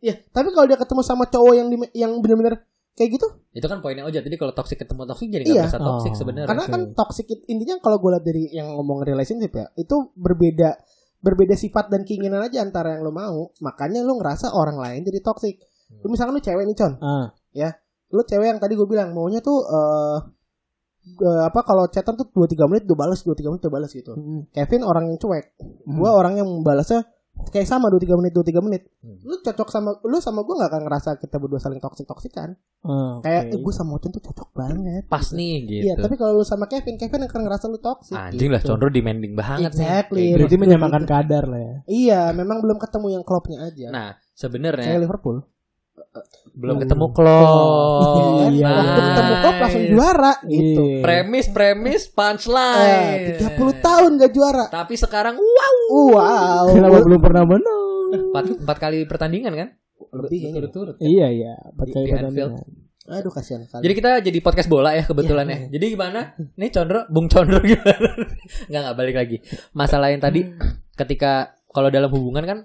[0.00, 3.80] Ya, tapi kalau dia ketemu sama cowok yang di- yang benar-benar kayak gitu, Itu kan
[3.80, 4.20] poinnya Oja.
[4.20, 5.52] Jadi kalau toksik ketemu toksik jadi Iya.
[5.54, 6.18] nggak merasa toksik Oh.
[6.18, 6.48] sebenarnya.
[6.48, 10.76] karena kan toxic it- intinya kalau gue lihat dari yang ngomong relationship ya, itu berbeda
[11.18, 13.52] berbeda sifat dan keinginan aja antara yang lo mau.
[13.58, 15.60] Makanya lo ngerasa orang lain jadi toxic.
[16.00, 16.96] Lu misalkan lu cewek nih, Con.
[16.98, 17.28] Ah,
[18.10, 20.16] Lu cewek yang tadi gue bilang maunya tuh eh
[21.04, 23.90] eh, apa kalau chatan tuh 2 3 menit gue balas, 2 3 menit gue balas
[23.90, 24.12] gitu.
[24.14, 25.56] mm, Kevin orang yang cuek.
[25.60, 25.96] mm.
[25.96, 27.04] Gua orang yang balasnya
[27.48, 28.82] kayak sama 2 3 menit 2 3 menit.
[29.00, 29.16] Hmm.
[29.24, 32.52] Lu cocok sama lu sama gue gak akan ngerasa kita berdua saling toksik-toksikan.
[32.84, 35.08] Ah, Kayak eh, gue sama Ocon tuh cocok banget.
[35.08, 35.84] Pas nih gitu.
[35.88, 38.12] Iya, tapi kalau lu sama Kevin, Kevin akan ngerasa lu toxic.
[38.12, 38.76] Anjing lah gitu.
[38.76, 39.72] Condro demanding banget nih.
[39.72, 40.20] Exactly.
[40.20, 40.62] Kayak Berarti gitu.
[40.68, 41.74] menyamakan kadar lah ya.
[41.88, 43.88] Iya, memang belum ketemu yang klopnya aja.
[43.88, 45.36] Nah, Kayak sebenarnya Liverpool.
[46.52, 46.82] Belum Hmm.
[46.82, 48.50] ketemu klub.
[48.50, 48.68] Iya.
[48.68, 50.82] Waktu ketemu klop langsung juara gitu.
[50.82, 51.00] Iya.
[51.00, 53.22] Premis, premis, Eh, punchline.
[53.38, 54.64] 30 tahun gak juara.
[54.66, 55.76] Tapi sekarang wow.
[56.10, 56.64] Wow.
[56.70, 57.84] Kenapa belum pernah menang?
[58.10, 59.68] Empat, empat kali pertandingan kan?
[60.10, 60.54] Lebih kayaknya.
[60.58, 60.96] Berturut-turut.
[60.98, 62.52] Iya iya, pakai Di Anfield.
[63.06, 63.82] Aduh kasihan kali.
[63.82, 65.58] Jadi kita jadi podcast bola ya kebetulan Iya, ya.
[65.74, 66.20] Jadi gimana?
[66.54, 68.06] Nih Condro, Bung Condro gimana?
[68.70, 69.36] Enggak enggak balik lagi.
[69.72, 70.46] Masalah yang tadi
[70.94, 71.32] ketika
[71.68, 72.58] kalau dalam hubungan kan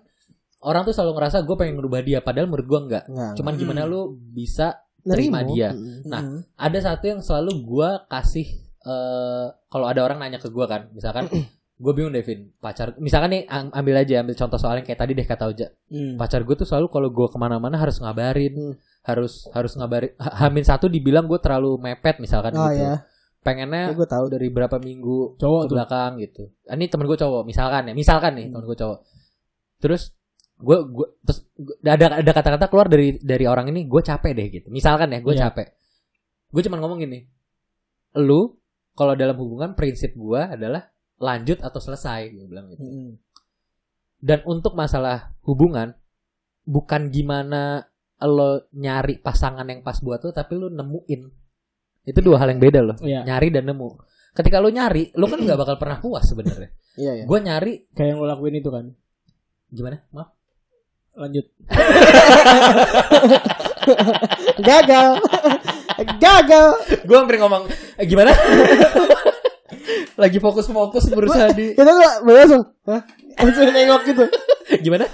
[0.66, 3.04] orang tuh selalu ngerasa gue pengen ngerubah dia padahal menurut gue enggak.
[3.06, 3.34] Nggak.
[3.38, 5.70] Cuman gimana lu bisa terima dia.
[5.70, 6.02] Mm.
[6.04, 6.22] Nah,
[6.56, 8.48] ada satu yang selalu gue kasih
[8.82, 11.26] eh kalau ada orang nanya ke gue kan, misalkan
[11.76, 15.24] gue bingung Devin pacar misalkan nih am- ambil aja ambil contoh soalnya kayak tadi deh
[15.24, 16.16] kata Oja Hmm.
[16.16, 18.74] pacar gue tuh selalu kalau gue ke mana-mana harus ngabarin Hmm.
[19.04, 23.04] harus harus ngabarin Ha- Hamin satu dibilang gue terlalu mepet misalkan Oh gitu ya,
[23.42, 24.26] pengennya gue tahu.
[24.30, 25.76] dari berapa minggu Cowok ke tuh.
[25.76, 28.54] belakang gitu Ah, ini temen gue cowok misalkan ya misalkan nih Hmm.
[28.56, 29.00] temen gue cowok
[29.78, 30.16] terus
[30.56, 31.40] gue gue terus
[31.84, 35.34] ada ada kata-kata keluar dari dari orang ini gue capek deh gitu misalkan ya gue
[35.34, 35.52] Iya.
[35.52, 35.68] capek
[36.50, 37.20] gue cuma ngomong gini
[38.16, 38.56] lu
[38.92, 40.88] kalau dalam hubungan prinsip gue adalah
[41.18, 43.10] lanjut atau selesai gue bilang gitu Mm-mm.
[44.20, 45.92] dan untuk masalah hubungan
[46.64, 47.84] bukan gimana
[48.18, 51.22] lo nyari pasangan yang pas buat lo tapi lo nemuin
[52.06, 53.28] itu dua hal yang beda loh Iya.
[53.28, 54.00] nyari dan nemu
[54.32, 57.24] ketika lo nyari lo kan nggak bakal pernah puas sebenarnya Iya ya.
[57.28, 58.86] gue nyari Kayak yang lo lakuin itu kan.
[59.68, 60.32] gimana maaf
[61.16, 61.46] Lanjut.
[64.62, 65.10] Gagal.
[66.20, 66.68] Gagal.
[67.02, 68.36] gue hampir ngomong eh, gimana
[70.22, 73.02] lagi fokus-fokus berusaha di Kita tuh langsung, hah?
[73.38, 74.26] Langsung nengok gitu.
[74.86, 75.06] gimana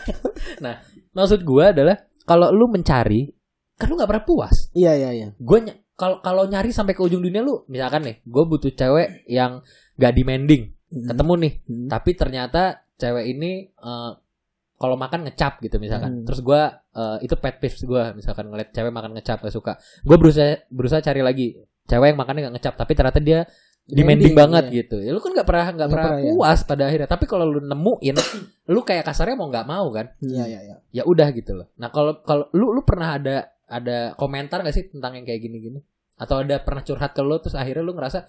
[0.57, 0.79] nah
[1.11, 3.29] maksud gue adalah kalau lu mencari
[3.75, 5.27] kan lu nggak pernah puas Iya iya iya.
[5.35, 5.57] gue
[5.93, 9.59] kalau kalau nyari sampai ke ujung dunia lu misalkan nih gue butuh cewek yang
[9.95, 11.87] gak demanding ketemu nih Hmm.
[11.87, 12.61] tapi ternyata
[12.95, 14.11] cewek ini eh,
[14.81, 16.25] kalau makan ngecap gitu misalkan Hmm.
[16.25, 16.61] terus gue
[17.21, 21.21] itu pet peeves gue misalkan ngeliat cewek makan ngecap gak suka gue berusaha berusaha cari
[21.21, 21.47] lagi
[21.85, 23.45] cewek yang makannya gak ngecap tapi ternyata dia
[23.91, 24.75] demanding banget iya.
[24.83, 26.31] gitu ya lu kan nggak pernah nggak pernah pernah, ya.
[26.31, 28.15] puas pada akhirnya tapi kalau lu nemuin
[28.71, 30.75] lu kayak kasarnya mau nggak mau kan Iya iya iya.
[30.93, 34.85] ya udah gitu loh nah kalau kalau lu lu pernah ada ada komentar gak sih
[34.91, 35.79] tentang yang kayak gini-gini
[36.19, 38.19] atau ada pernah curhat ke lu terus akhirnya lu ngerasa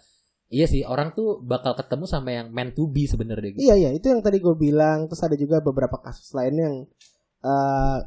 [0.52, 3.90] iya sih orang tuh bakal ketemu sama yang meant to be sebenarnya gitu Iya iya,
[3.90, 5.08] itu yang tadi gue bilang.
[5.08, 6.74] Terus ada juga beberapa kasus lain yang
[7.42, 7.98] eh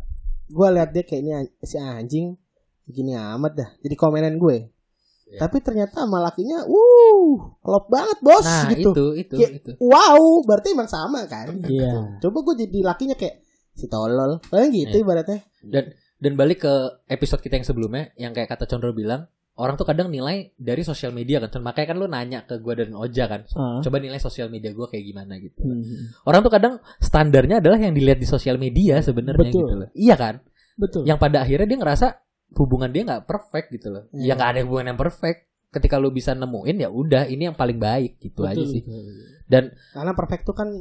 [0.46, 2.38] gue lihat dia kayaknya si anjing
[2.86, 3.70] begini amat dah.
[3.82, 4.70] Jadi komenan gue.
[5.26, 5.42] Iya.
[5.42, 8.94] Tapi ternyata sama lakinya, wuh, klop banget bos nah gitu.
[8.94, 11.50] itu itu Kayak- itu Wow, berarti emang sama kan?
[11.66, 12.22] Iya.
[12.22, 13.42] Coba gue jadi lakinya kayak
[13.74, 15.04] si tolol, kayak gitu Iya.
[15.04, 15.40] ibaratnya.
[16.16, 16.74] Dan balik ke
[17.10, 21.16] episode kita yang sebelumnya yang kayak kata Condro bilang, orang tuh kadang nilai dari sosial
[21.16, 21.64] media kan.
[21.64, 23.42] Makanya kan lu nanya ke gue dan Oja kan.
[23.56, 23.80] Ah.
[23.80, 25.64] Coba nilai sosial media gue kayak gimana gitu.
[25.64, 26.12] Hmm.
[26.28, 29.64] Orang tuh kadang standarnya adalah yang dilihat di sosial media sebenarnya Betul.
[29.64, 29.90] gitu loh.
[29.96, 30.36] Iya kan?
[30.76, 31.08] Betul.
[31.08, 32.08] Yang pada akhirnya dia ngerasa
[32.56, 34.04] hubungan dia nggak perfect gitu loh.
[34.12, 34.24] Hmm.
[34.24, 35.48] Ya nggak ada hubungan yang perfect.
[35.72, 38.84] Ketika lu bisa nemuin ya udah ini yang paling baik gitu aja sih.
[39.44, 40.72] Dan Karena perfect tuh kan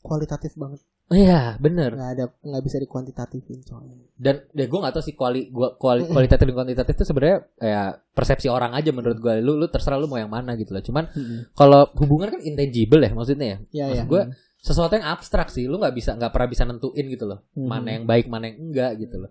[0.00, 0.80] kualitatif banget.
[1.04, 1.92] Oh iya bener.
[1.92, 3.88] Nggak ada nggak bisa dikuantitatifin coy.
[4.14, 7.82] Dan ya gue gak tahu sih kuali gua kuali, kualitatif dan kuantitatif itu sebenarnya ya
[8.14, 9.34] persepsi orang aja menurut gue.
[9.42, 10.80] Lu lu terserah lu mau yang mana gitu loh.
[10.80, 11.50] Cuman Hmm.
[11.52, 13.58] kalau hubungan kan intangible ya maksudnya ya.
[13.70, 14.04] Iya Maksud ya.
[14.08, 14.22] gue
[14.64, 15.68] sesuatu yang abstrak sih.
[15.68, 17.44] Lu nggak bisa nggak pernah bisa nentuin gitu loh.
[17.52, 17.68] Hmm.
[17.68, 19.30] Mana yang baik mana yang enggak gitu loh.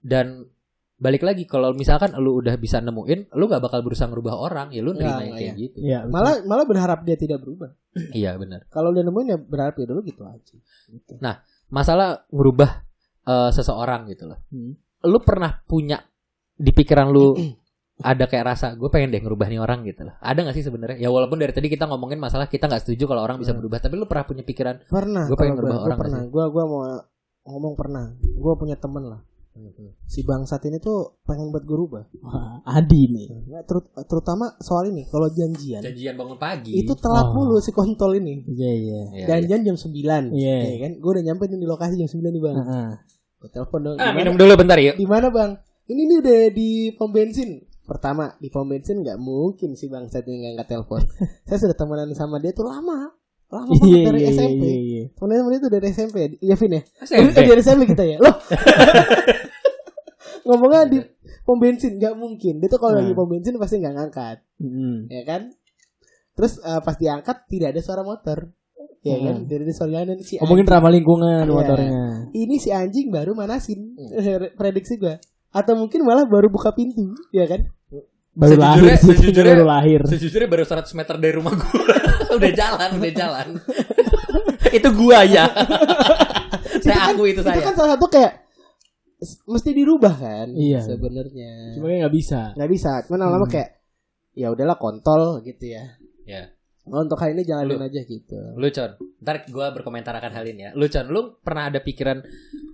[0.00, 0.44] Dan
[1.00, 4.68] balik lagi kalau misalkan lu udah bisa nemuin, lu nggak bakal berusaha ngerubah orang.
[4.70, 5.76] Ya lu nerima Nggak, yang nggak, kayak gitu.
[5.80, 6.12] Iya, betul.
[6.12, 7.70] Malah malah berharap dia tidak berubah.
[8.12, 8.68] Iya benar.
[8.68, 10.54] Kalau dia nemuin ya berharap ya dulu gitu aja.
[10.92, 11.12] Gitu.
[11.72, 12.70] Masalah ngerubah
[13.24, 14.38] eh, seseorang gitu loh.
[14.52, 14.76] Hmm.
[15.08, 15.96] Lu pernah punya
[16.54, 17.32] di pikiran lu
[18.00, 20.16] ada kayak rasa gue pengen deh ngerubah nih orang gitu loh.
[20.20, 20.96] Ada gak sih sebenarnya?
[21.00, 23.60] Ya walaupun dari tadi kita ngomongin masalah kita nggak setuju kalau orang bisa Hmm.
[23.64, 25.24] berubah, tapi lu pernah punya pikiran Pernah.
[25.28, 26.20] Gua pengen ngerubah gua- orang Gua pernah.
[26.28, 26.80] Gua gua mau
[27.48, 28.04] ngomong pernah.
[28.36, 29.20] Gua punya temen lah.
[30.04, 32.04] Si bangsat ini tuh pengen buat gue rubah.
[32.20, 33.26] Wah, Adi nih.
[33.46, 36.72] Ya, terut- terutama soal ini kalau janjian janjian bangun pagi.
[36.72, 37.34] itu telat Oh.
[37.36, 38.46] mulu si kontol ini.
[38.46, 38.72] Iya, iya.
[38.72, 39.26] Iya, iya.
[39.26, 40.56] Janjian jam 9 Iya.
[40.64, 40.92] Ya kan?
[40.96, 42.56] Gue udah nyampe di lokasi jam 9 nih bang.
[42.56, 42.90] Heeh.
[43.36, 43.96] Gue telepon dong.
[43.96, 44.96] Ah, "Di minum dulu bentar yuk.
[44.96, 45.50] Di mana bang?
[45.84, 47.50] Ini nih udah di pom bensin.
[47.82, 51.02] Pertama di pom bensin nggak mungkin si bangsat ini nggak angkat telepon.
[51.44, 53.10] Saya sudah temenan sama dia tuh lama.
[53.50, 54.62] Lama banget Iya, dari iya, SMP.
[54.62, 55.04] iya, iya.
[55.12, 56.16] Sama dia tuh dari SMP.
[56.38, 56.82] Iya Vin ya?
[57.02, 57.34] SMP.
[57.34, 58.16] Eh, dari SMP kita ya.
[58.16, 58.34] Loh.
[60.40, 60.98] Ngomongnya di
[61.42, 62.58] pom bensin nggak mungkin.
[62.58, 65.06] Dia tuh kalau lagi pom bensin pasti nggak ngangkat, Hmm.
[65.06, 65.50] ya kan?
[66.32, 68.48] Terus eh, pas diangkat tidak ada suara motor,
[69.02, 69.34] ya kan?
[69.36, 69.46] Hmm.
[69.46, 70.72] Dari suara jalanan si Ngomongin anjing.
[70.72, 71.52] ramah lingkungan Iya.
[71.52, 72.02] motornya.
[72.32, 74.48] Ini si anjing baru manasin, Hmm.
[74.58, 75.18] prediksi gua.
[75.50, 77.66] Atau mungkin malah baru buka pintu, ya kan?
[78.30, 80.00] Baru Sejujurnya- lahir sejujurnya- baru lahir.
[80.06, 81.72] Sejujurnya baru 100 meter dari rumah gue
[82.38, 83.48] Udah jalan, udah jalan
[84.70, 85.50] Itu gua ya
[86.84, 88.32] Saya kan- aku itu Itu saya kan salah satu kayak
[89.44, 90.48] mesti dirubah kan?
[90.48, 90.80] Iya.
[90.80, 91.76] Sebenarnya.
[91.76, 92.56] Cuma nggak bisa.
[92.56, 93.04] nggak bisa.
[93.06, 93.52] Lama-lama Hmm.
[93.52, 93.68] kayak
[94.32, 95.92] ya udahlah kontol gitu ya.
[96.24, 96.48] Ya.
[96.88, 98.38] Oh, untuk kali ini jalanin Lu- aja gitu.
[98.56, 102.24] Lu Con Ntar gue berkomentar akan hal ini ya Lu Con Lu pernah ada pikiran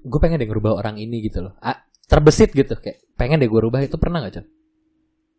[0.00, 1.74] Gue pengen deh ngerubah orang ini gitu loh Ah,
[2.06, 4.46] Terbesit gitu Kayak pengen deh gue rubah Itu pernah gak Con?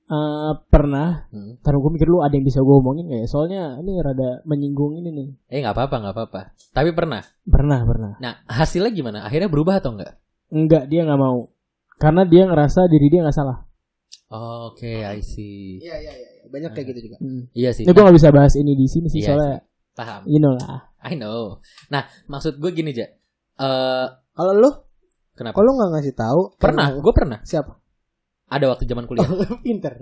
[0.07, 1.27] Eh, pernah.
[1.35, 1.59] Hmm.
[1.59, 3.27] Taruh gue mikir lu ada yang bisa gue omongin nggak ya?
[3.27, 5.29] Soalnya ini rada menyinggung ini nih.
[5.51, 6.41] Eh gak apa-apa gak apa-apa
[6.71, 8.11] Tapi pernah Pernah, pernah.
[8.23, 9.27] Nah hasilnya gimana?
[9.27, 10.15] Akhirnya berubah atau enggak?
[10.47, 11.51] Enggak, dia nggak mau.
[11.99, 13.67] Karena dia ngerasa diri dia nggak salah.
[14.31, 16.29] Oke I see Iya iya iya.
[16.47, 17.17] Banyak kayak gitu juga.
[17.51, 19.55] Iya sih Ini gue nggak bisa bahas ini di sini sih Iya soalnya
[19.91, 20.87] Paham you know lah.
[21.03, 21.59] I know
[21.91, 23.11] Nah maksud gue gini aja
[23.59, 24.71] Eh Kalau lu,
[25.35, 25.55] Kenapa?
[25.57, 27.39] kalau nggak ngasih tahu, Pernah, gue pernah.
[27.43, 27.75] siapa?
[28.47, 29.27] Ada waktu zaman kuliah.
[29.65, 29.99] Pinter.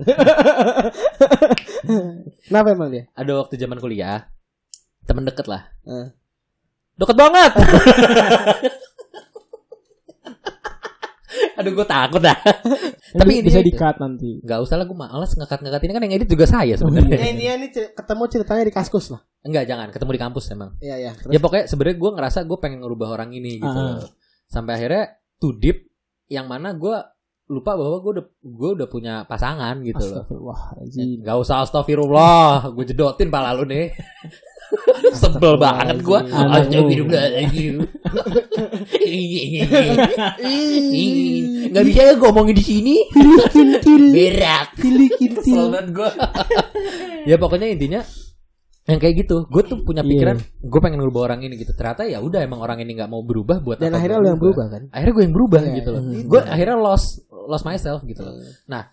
[2.45, 3.09] Kenapa emang dia?
[3.17, 4.29] Ada waktu zaman kuliah.
[5.05, 5.65] Temen deket lah.
[5.85, 6.13] Eh.
[6.95, 7.51] Deket banget.
[11.55, 12.35] Aduh gue takut dah.
[13.15, 13.79] Tapi bisa intinya di itu.
[13.79, 14.29] cut nanti.
[14.43, 17.15] Gak usah lah gue malas ngekat-ngekat ini kan yang edit juga saya sebenarnya.
[17.17, 19.21] Eh, ini ini cer- ketemu ceritanya di kaskus lah.
[19.41, 20.71] Enggak jangan ketemu di kampus emang.
[20.79, 21.11] Iya iya.
[21.31, 23.71] Ya pokoknya sebenarnya gue ngerasa gue pengen ngerubah orang ini gitu.
[23.73, 24.03] Loh.
[24.45, 25.03] Sampai akhirnya
[25.39, 25.89] to deep
[26.27, 26.95] yang mana gue
[27.45, 30.25] lupa bahwa gue udah gue udah punya pasangan gitu loh.
[30.25, 31.21] Astagfirullahaladzim.
[31.21, 33.93] Gak usah astagfirullah Gue jedotin pala lu nih
[35.21, 36.19] Sebel banget gue
[41.69, 42.95] Gak bisa ya gue ngomongin di sini
[44.13, 46.09] Berak Kesel banget gue
[47.25, 48.01] Ya pokoknya intinya
[48.85, 50.09] yang kayak gitu, gue tuh punya Iya.
[50.13, 51.73] pikiran, gue pengen ngerubah orang ini gitu.
[51.73, 54.29] Ternyata ya udah emang orang ini nggak mau berubah buat Dan apa akhirnya gua lu
[54.29, 54.81] yang berubah kan?
[54.93, 56.01] Akhirnya gue yang berubah Iya, gitu loh.
[56.05, 56.21] iya.
[56.29, 58.35] Gue akhirnya lost lost myself gitu loh.
[58.67, 58.89] Nah,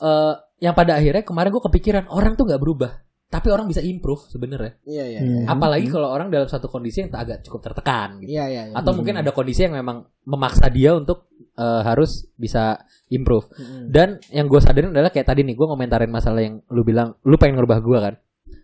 [0.00, 2.92] eh yang pada akhirnya kemarin gue kepikiran orang tuh nggak berubah,
[3.28, 4.78] tapi orang bisa improve sebenarnya.
[4.86, 5.20] Iya iya.
[5.20, 5.42] Hmm.
[5.42, 5.44] iya.
[5.50, 8.30] Apalagi kalau orang dalam satu kondisi yang tak agak cukup tertekan gitu.
[8.30, 8.62] Iya iya.
[8.70, 8.74] iya.
[8.78, 9.02] Atau Hmm.
[9.02, 12.82] mungkin ada kondisi yang memang memaksa dia untuk eh, harus bisa
[13.14, 13.46] improve.
[13.54, 13.86] Mm-mm.
[13.86, 17.38] Dan yang gue sadarin adalah kayak tadi nih gue ngomentarin masalah yang lu bilang lu
[17.38, 18.14] pengen ngerubah gue kan.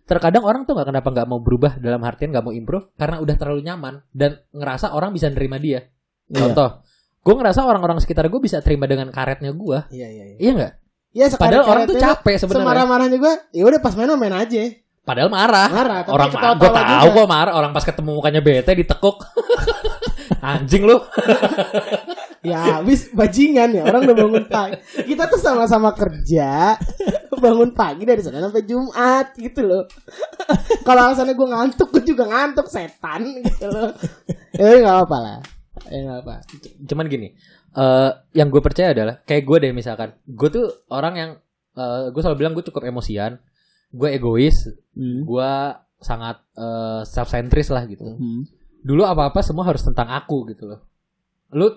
[0.03, 3.35] Terkadang orang tuh nggak kenapa nggak mau berubah dalam artian nggak mau improve karena udah
[3.39, 5.87] terlalu nyaman dan ngerasa orang bisa nerima dia.
[6.27, 6.35] Iya.
[6.35, 6.83] Contoh,
[7.21, 9.79] gue ngerasa orang-orang sekitar gue bisa terima dengan karetnya gue.
[9.93, 10.37] Iya iya iya.
[10.41, 10.73] Iya nggak?
[11.11, 12.63] Iya Padahal orang tuh capek sebenarnya.
[12.65, 14.59] Semarah-marahnya gue, ya udah pas main main aja.
[15.01, 15.69] Padahal marah.
[15.69, 15.99] Marah.
[16.05, 17.53] tapi orang ketawa-tawa gue tahu kok marah.
[17.57, 19.17] Orang pas ketemu mukanya bete ditekuk.
[20.45, 20.97] Anjing lu.
[22.41, 24.81] Ya habis bajingan ya orang udah bangun pagi.
[25.05, 26.73] Kita tuh sama-sama kerja
[27.45, 29.85] bangun pagi dari sana sampai Jumat gitu loh.
[30.81, 33.93] Kalau alasannya gue ngantuk, gue juga ngantuk setan gitu loh.
[34.57, 35.39] Ya nggak apa lah.
[35.89, 36.45] Ya apa.
[36.85, 37.33] Cuman gini,
[37.73, 41.31] eh yang gue percaya adalah kayak gue deh misalkan, gue tuh orang yang
[41.71, 43.39] eh gue selalu bilang gue cukup emosian,
[43.89, 44.57] gue egois,
[44.91, 45.23] Hmm.
[45.23, 45.51] gue
[46.01, 46.43] sangat
[47.07, 48.03] self centris lah gitu.
[48.03, 48.43] Hmm.
[48.81, 50.81] Dulu apa-apa semua harus tentang aku gitu loh.
[51.53, 51.69] Lu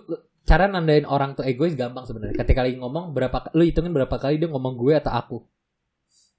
[0.44, 2.36] cara nandain orang tuh egois gampang sebenarnya.
[2.36, 5.38] Ketika lagi ngomong berapa lu hitungin berapa kali dia ngomong gue atau aku.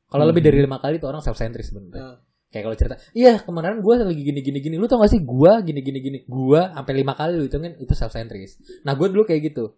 [0.06, 0.32] Kalau Hmm.
[0.32, 1.98] lebih dari lima kali tuh orang self centris sebenarnya.
[1.98, 2.10] Ya.
[2.56, 4.76] Kayak kalau cerita, iya kemarin gue lagi gini gini gini.
[4.80, 6.18] Lu tau gak sih gue gini gini gini.
[6.24, 8.56] Gue sampai lima kali lu hitungin itu self centris.
[8.88, 9.76] Nah gue dulu kayak gitu.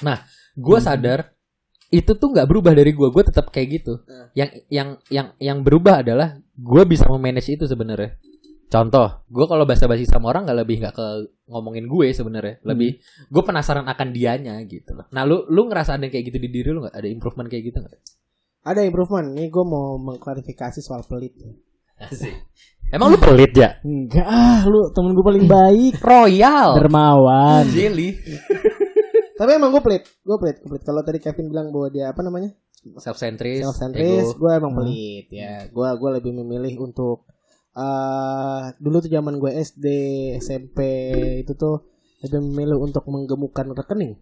[0.00, 0.24] Nah
[0.56, 0.88] gue Hmm.
[0.88, 1.36] sadar
[1.92, 3.12] itu tuh nggak berubah dari gue.
[3.12, 4.00] Gue tetap kayak gitu.
[4.08, 4.32] Hmm.
[4.32, 8.16] Yang yang yang yang berubah adalah gue bisa memanage itu sebenarnya.
[8.72, 11.06] Contoh, gue kalau basa-basi sama orang nggak lebih nggak ke
[11.52, 12.64] ngomongin gue sebenarnya.
[12.64, 15.04] Lebih gue penasaran akan dianya gitu loh.
[15.12, 16.96] Nah lu lu ngerasa ada yang kayak gitu di diri lu nggak?
[16.96, 18.00] Ada improvement kayak gitu nggak?
[18.64, 19.28] Ada improvement.
[19.36, 21.36] Nih gue mau mengklarifikasi soal pelit.
[21.98, 22.34] Asik.
[22.94, 23.76] Emang lu pelit ya?
[23.84, 26.00] Enggak ah, lu temen gue paling baik.
[26.08, 26.72] Royal.
[26.80, 27.68] Dermawan.
[27.68, 28.16] Jelly.
[29.38, 30.08] Tapi emang gue pelit.
[30.24, 30.56] Gue pelit.
[30.64, 30.84] Gue pelit.
[30.88, 32.48] Kalau tadi Kevin bilang bahwa dia apa namanya?
[32.96, 33.60] Self centris.
[33.60, 34.80] self centris, gue emang Hmm.
[34.86, 35.68] pelit ya.
[35.68, 37.28] Gue gue lebih memilih untuk
[37.78, 39.86] eh dulu tuh zaman gue SD,
[40.40, 40.78] SMP
[41.44, 41.92] itu tuh
[42.24, 44.18] lebih memilih untuk menggemukkan rekening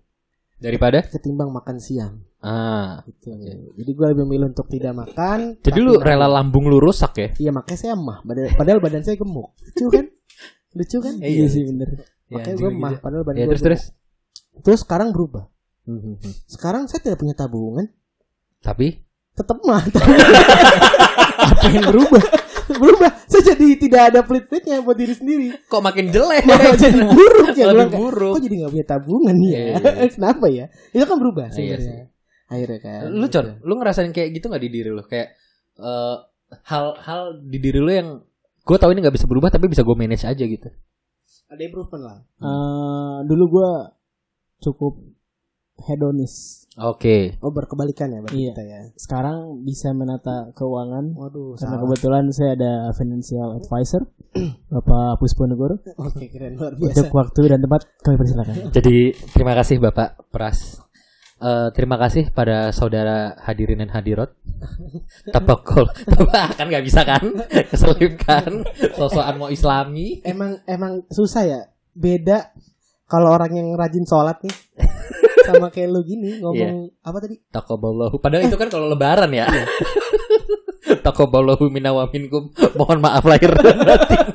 [0.56, 1.04] Daripada?
[1.04, 2.24] ketimbang makan siang.
[2.40, 3.04] Ah.
[3.04, 3.28] Gitu.
[3.76, 5.60] Jadi gue lebih memilih untuk tidak makan.
[5.60, 7.28] Jadi lu rela lambung lu rusak ya?
[7.36, 8.24] Iya makanya saya mah.
[8.56, 9.52] Padahal, badan saya gemuk.
[9.60, 10.06] Lucu kan?
[10.72, 11.14] Lucu kan?
[11.20, 11.88] Iya, Iya sih bener.
[12.32, 12.92] Makanya gue mah.
[13.04, 13.82] Padahal badan Ya gue terus terus.
[14.64, 15.44] Terus sekarang berubah.
[15.84, 17.86] Hmm, Sekarang saya tidak punya tabungan.
[18.64, 19.84] Tapi Tetap mah.
[21.52, 22.24] Apa yang berubah?
[22.78, 23.10] Berubah.
[23.26, 25.48] Saya jadi tidak ada pelit-pelitnya buat diri sendiri.
[25.66, 26.42] kok makin jelek?
[26.46, 27.64] Malah jadi buruk ya.
[27.72, 28.32] Lebih buruk.
[28.38, 29.48] Kok jadi gak punya tabungan ya?
[29.48, 30.06] Iya, iya.
[30.14, 30.64] Kenapa ya?
[30.94, 32.04] Itu kan berubah Iya sebenarnya.
[32.46, 33.00] Akhirnya kan.
[33.10, 35.02] lu con, lu ngerasain kayak gitu nggak di diri lu?
[35.02, 35.34] Kayak
[35.82, 36.16] eh,
[36.70, 38.08] hal-hal di diri lu yang
[38.62, 40.68] gue tahu ini nggak bisa berubah tapi bisa gue manage aja gitu.
[41.50, 42.18] Ada improvement lah.
[42.22, 43.70] Eh, dulu gue
[44.62, 44.94] cukup
[45.82, 46.64] hedonis.
[46.76, 47.40] Oke.
[47.40, 48.52] Oh berkebalikan ya berarti Iya.
[48.52, 48.80] kita ya.
[48.94, 51.12] Sekarang bisa menata keuangan.
[51.12, 51.80] Waduh, Karena salah.
[51.82, 54.04] kebetulan saya ada financial advisor,
[54.72, 55.80] Bapak Puspo Negoro.
[55.96, 57.08] Oke, keren luar Untuk biasa.
[57.10, 58.54] waktu dan tempat kami persilakan.
[58.70, 58.96] Jadi
[59.32, 60.84] terima kasih Bapak Pras.
[61.36, 64.32] Eh, terima kasih pada saudara hadirin dan hadirat.
[65.36, 65.84] Tapakol,
[66.56, 67.20] kan nggak bisa kan?
[67.68, 68.64] Keselip kan?
[68.92, 70.24] Sosokan mau Islami.
[70.24, 71.60] Emang emang susah ya.
[71.92, 72.52] Beda
[73.04, 74.52] kalau orang yang rajin sholat nih
[75.46, 77.38] sama kayak lu gini ngomong apa tadi?
[77.54, 78.18] Takoballahu.
[78.18, 79.46] Padahal itu kan kalau lebaran ya.
[81.06, 82.50] Takoballahu minna wa minkum.
[82.74, 84.26] Mohon maaf lahir dan batin.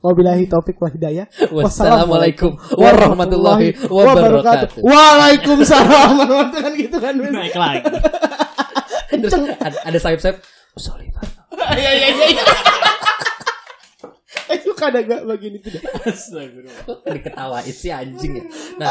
[0.00, 1.28] Wabillahi taufik wa hidayah.
[1.52, 4.80] Wassalamualaikum warahmatullahi wabarakatuh.
[4.80, 7.14] Waalaikumsalam warahmatullahi gitu kan.
[7.20, 7.84] Naik lagi.
[9.12, 10.40] Terus ada, ada sayap-sayap.
[10.80, 11.28] Sorry, Pak.
[11.76, 12.26] Iya iya iya.
[12.32, 12.44] iya.
[14.50, 15.82] Eh suka ada gak bagian itu dah.
[17.12, 18.44] Diketawain si anjing ya.
[18.80, 18.90] Nah,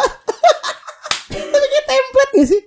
[1.30, 2.62] Tapi kayak template gak sih?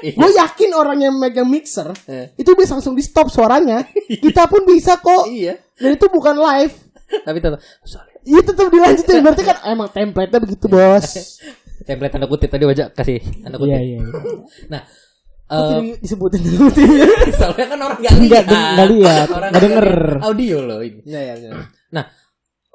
[0.00, 0.14] iya.
[0.14, 2.30] Gue yakin orang yang megang mixer Eh.
[2.34, 3.82] itu bisa langsung di stop suaranya.
[4.24, 5.26] Kita pun bisa kok.
[5.26, 5.56] iya.
[5.74, 6.74] Dan itu bukan live.
[7.24, 8.12] Tapi tetap sorry.
[8.20, 11.06] Iya tetap dilanjutin berarti kan emang template-nya begitu bos.
[11.88, 13.72] Template tanda kutip tadi wajah kasih tanda kutip.
[13.72, 13.96] Iya iya.
[13.96, 14.20] iya.
[14.68, 14.82] Nah,
[15.48, 16.68] Kok eh, jadi disebutin dulu
[17.32, 18.74] soalnya kan orang nggak Nggak lihat.
[18.76, 19.88] nggak lihat, nggak denger.
[20.20, 21.00] Audio loh ini.
[21.02, 21.52] Iya iya iya.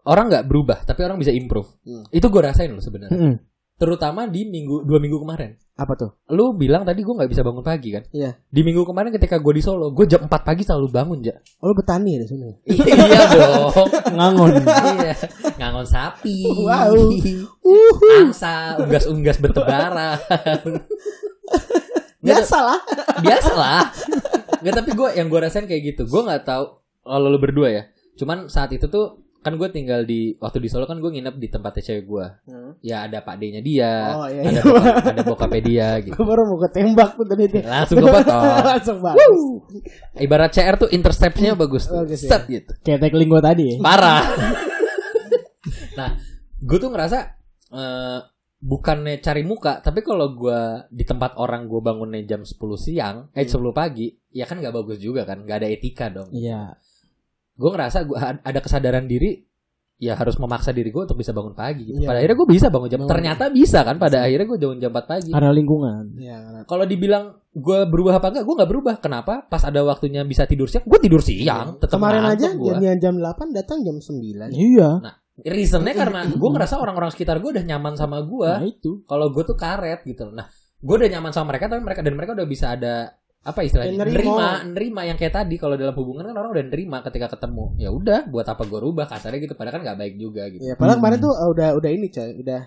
[0.04, 1.70] Orang nggak berubah, tapi orang bisa improve.
[1.86, 2.04] Hmm.
[2.10, 3.14] Itu gue rasain loh sebenarnya.
[3.14, 3.36] Mm-mm.
[3.84, 5.60] Terutama di minggu dua minggu kemarin.
[5.76, 6.16] Apa tuh?
[6.32, 8.08] Lu bilang tadi gue nggak bisa bangun pagi kan?
[8.16, 8.40] Iya.
[8.48, 11.36] Di minggu kemarin ketika gue di Solo, gue jam 4 pagi selalu bangun ja.
[11.60, 12.48] Oh lu petani ya di sini.
[12.72, 13.76] iya dong.
[14.16, 14.64] Ngangon.
[15.04, 15.16] iya.
[15.60, 16.48] Ngangon sapi.
[16.64, 17.12] Wow.
[18.24, 20.16] Angsa, unggas-unggas bertebaran.
[22.24, 22.80] Biasa lah.
[23.20, 23.84] biasa lah
[24.64, 27.84] nggak tapi gue yang gue rasain kayak gitu gue nggak tahu kalau lu berdua ya
[28.16, 31.48] cuman saat itu tuh kan gue tinggal di waktu di Solo kan gue nginep di
[31.48, 32.26] tempatnya cewek gue
[32.82, 34.64] ya ada pak D-nya dia Oh, iya, ada iya.
[34.64, 38.98] bokap, ada bokapnya dia gitu Gue baru mau ketembak tuh tadi langsung gue potong Langsung
[39.00, 39.42] bagus.
[40.16, 42.00] ibarat CR tuh interceptnya bagus tuh.
[42.00, 42.30] Bagus ya.
[42.30, 43.78] set gitu Kayak tackling gue tadi ya.
[43.78, 44.24] parah
[45.94, 46.10] nah
[46.58, 47.18] gue tuh ngerasa
[47.70, 48.20] eh,
[48.58, 53.44] bukannya cari muka tapi kalau gue di tempat orang gue bangunnya jam 10 siang eh
[53.44, 56.80] 10 pagi ya kan nggak bagus juga kan nggak ada etika dong Iya.
[57.54, 59.38] Gue ngerasa gue ada kesadaran diri
[59.96, 61.96] ya harus memaksa diri gue untuk bisa bangun pagi gitu.
[61.96, 62.10] Iya.
[62.10, 63.12] pada akhirnya gue bisa bangun jam Bangun.
[63.14, 66.04] ternyata bisa kan pada akhirnya gue bangun jam 4 pagi Karena lingkungan.
[66.18, 66.38] Iya.
[66.66, 70.66] kalau dibilang gue berubah apa enggak gue nggak berubah kenapa pas ada waktunya bisa tidur
[70.66, 74.52] siang gue tidur siang tetap Kemarin aja gue janjian jam 8 datang jam 9.
[74.52, 74.90] Iya.
[75.40, 79.02] reasonnya karena gue ngerasa orang-orang sekitar gue udah nyaman sama gue Nah itu.
[79.04, 80.46] kalau gue tuh karet gitu nah
[80.78, 84.00] gue udah nyaman sama mereka tapi mereka dan mereka udah bisa ada apa istilahnya Ya,
[84.00, 84.16] nerima.
[84.16, 87.90] nerima nerima yang kayak tadi kalau dalam hubungan kan orang udah nerima ketika ketemu ya
[87.90, 90.96] udah buat apa gue rubah kasarnya gitu padahal kan nggak baik juga gitu Iya, padahal
[90.96, 91.02] Hmm.
[91.02, 92.62] kemarin tuh uh, udah udah ini coy, udah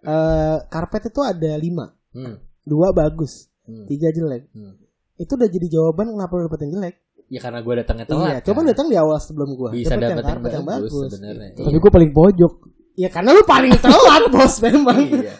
[0.00, 2.38] eh karpet itu ada lima, Hmm.
[2.60, 3.86] dua bagus, Hmm.
[3.86, 4.46] tiga jelek.
[4.50, 4.74] Hmm.
[5.14, 6.94] Itu udah jadi jawaban kenapa lu dapet yang jelek.
[7.26, 8.26] Ya karena gue datangnya telat.
[8.28, 8.66] iya, coba kan.
[8.68, 9.70] datang di awal sebelum gua.
[9.70, 11.48] bisa Dapet dapet yang, bagus, sebenarnya.
[11.50, 11.64] Gitu.
[11.64, 12.52] Tapi gue paling pojok.
[12.92, 15.00] Ya karena lu paling telat bos memang.
[15.00, 15.34] Iya.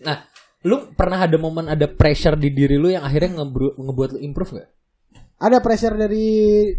[0.00, 0.16] Nah,
[0.64, 4.60] lu pernah ada momen ada pressure di diri lu yang akhirnya ngebru- ngebuat lu improve
[4.60, 4.68] gak?
[5.44, 6.26] Ada pressure dari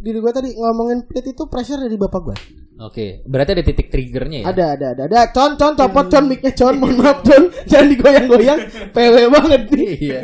[0.02, 2.38] diri gua tadi ngomongin plit itu pressure dari bapak gua.
[2.76, 4.46] Oke, berarti ada titik triggernya ya?
[4.52, 5.20] Ada ada ada ada.
[5.32, 6.76] Con con copot con mic-nya con.
[6.76, 7.44] Mohon maaf con.
[7.70, 8.62] Jangan digoyang-goyang.
[8.92, 9.90] PW banget nih.
[10.02, 10.20] Iya.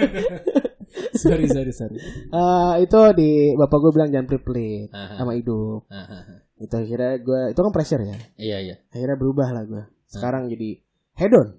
[1.21, 1.97] sorry sorry sorry.
[2.27, 5.15] Eh, itu di bapak gue bilang jangan pelit Aha.
[5.21, 5.87] sama hidup.
[5.87, 6.43] Hahaha.
[6.59, 8.17] Itu akhirnya gue itu kan pressure ya.
[8.35, 8.75] Iya iya.
[8.91, 9.83] Akhirnya berubah lah gue.
[10.11, 10.81] Sekarang jadi
[11.15, 11.55] hedon.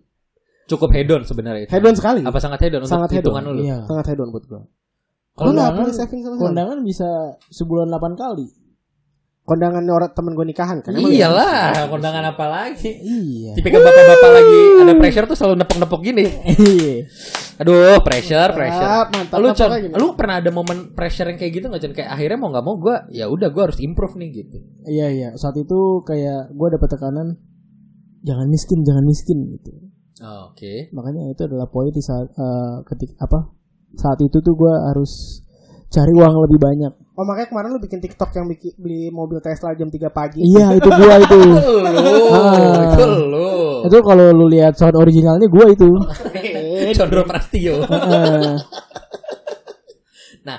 [0.65, 1.67] Cukup hedon sebenarnya.
[1.67, 1.73] itu.
[1.73, 2.21] Hedon sekali.
[2.23, 3.35] Apa sangat hedon Sangat hedon.
[3.35, 3.61] hitungan lu?
[3.61, 3.79] Iya.
[3.85, 4.61] Sangat hedon buat gue.
[5.33, 6.45] Kalau Gue nggak kondangan- saving sama sekali.
[6.47, 7.09] Kondangan bisa
[7.49, 8.47] sebulan 8 kali.
[9.43, 10.95] Kondangan orang temen gue nikahan kan.
[10.95, 12.95] emang Iyalah, kondangan apa lagi?
[12.95, 13.59] Iya.
[13.59, 16.25] Tipikal bapak-bapak lagi ada pressure tuh selalu nepok-nepok gini.
[16.47, 16.95] Iya.
[17.59, 18.87] Aduh, pressure, pressure.
[18.87, 19.39] Mantap, mantap.
[19.43, 21.91] lu Con, lu pernah ada momen pressure yang kayak gitu nggak Con?
[21.93, 24.57] Kayak akhirnya mau nggak mau gue, ya udah gue harus improve nih gitu.
[24.87, 25.29] Iya iya.
[25.35, 27.29] Saat itu kayak gue dapat tekanan
[28.23, 29.75] jangan miskin, jangan miskin gitu.
[30.23, 30.87] Oh, Oke.
[30.95, 33.51] Makanya itu adalah poin di saat eh, ketik apa?
[33.93, 35.43] Saat itu tuh gue harus
[35.93, 36.93] cari uang lebih banyak.
[37.13, 40.41] Oh makanya kemarin lu bikin TikTok yang bikin, beli mobil Tesla jam 3 pagi.
[40.41, 41.37] Iya itu gua itu.
[41.37, 41.77] Lu,
[42.33, 42.97] Ah.
[42.97, 43.49] itu lu.
[43.85, 45.91] itu kalau lu lihat sound originalnya gua itu.
[46.99, 47.85] Condro Prastio.
[47.85, 48.57] Heeh.
[50.43, 50.59] Nah,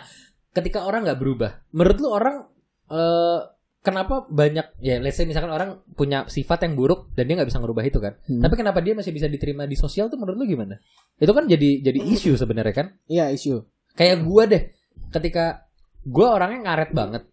[0.55, 2.35] ketika orang nggak berubah, menurut lu orang
[2.87, 3.39] eh,
[3.83, 7.59] kenapa banyak ya, let's say misalkan orang punya sifat yang buruk dan dia nggak bisa
[7.59, 8.15] ngerubah itu kan?
[8.25, 8.39] Hmm.
[8.39, 10.79] Tapi kenapa dia masih bisa diterima di sosial tuh menurut lu gimana?
[11.19, 12.87] Itu kan jadi jadi isu sebenarnya kan?
[13.11, 13.61] Iya isu.
[13.93, 14.71] Kayak gua deh,
[15.11, 15.67] ketika
[16.07, 17.23] gua orangnya ngaret banget,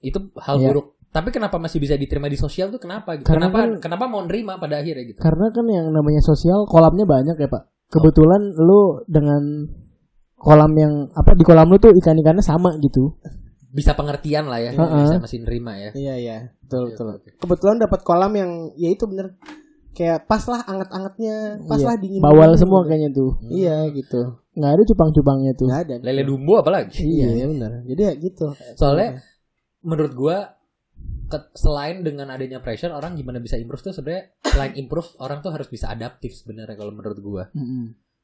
[0.00, 0.66] itu hal Iya.
[0.72, 0.86] buruk.
[1.10, 3.18] Tapi kenapa masih bisa diterima di sosial tuh kenapa?
[3.18, 3.26] Gitu?
[3.26, 5.18] Karena kenapa kan- kenapa mau nerima pada akhirnya gitu?
[5.20, 7.66] Karena kan yang namanya sosial kolamnya banyak ya pak.
[7.90, 9.42] Kebetulan lu dengan
[10.38, 13.18] kolam yang apa di kolam lu tuh ikan-ikannya sama gitu.
[13.70, 14.98] Bisa pengertian lah ya, Heeh.
[15.00, 15.90] bisa masih nerima ya.
[15.94, 16.36] Iya iya.
[16.60, 17.06] Betul Oke, betul.
[17.38, 19.38] Kebetulan dapat kolam yang ya itu bener
[19.90, 21.86] kayak pas lah anget-angetnya, pas Iya.
[21.86, 22.20] lah dingin.
[22.20, 23.38] Bawal semua kayaknya tuh.
[23.44, 24.38] Iya gitu.
[24.54, 25.66] Nggak ada cupang-cupangnya tuh.
[25.66, 25.94] Nggak ada.
[26.02, 26.98] Lele dumbo apalagi?
[26.98, 27.70] Iya, iya benar.
[27.84, 28.46] Jadi ya gitu.
[28.74, 29.22] Soalnya
[29.80, 30.36] menurut gua
[31.26, 35.54] ke- selain dengan adanya pressure orang gimana bisa improve tuh sebenarnya selain improve orang tuh
[35.54, 37.44] harus bisa adaptif sebenarnya kalau menurut gua.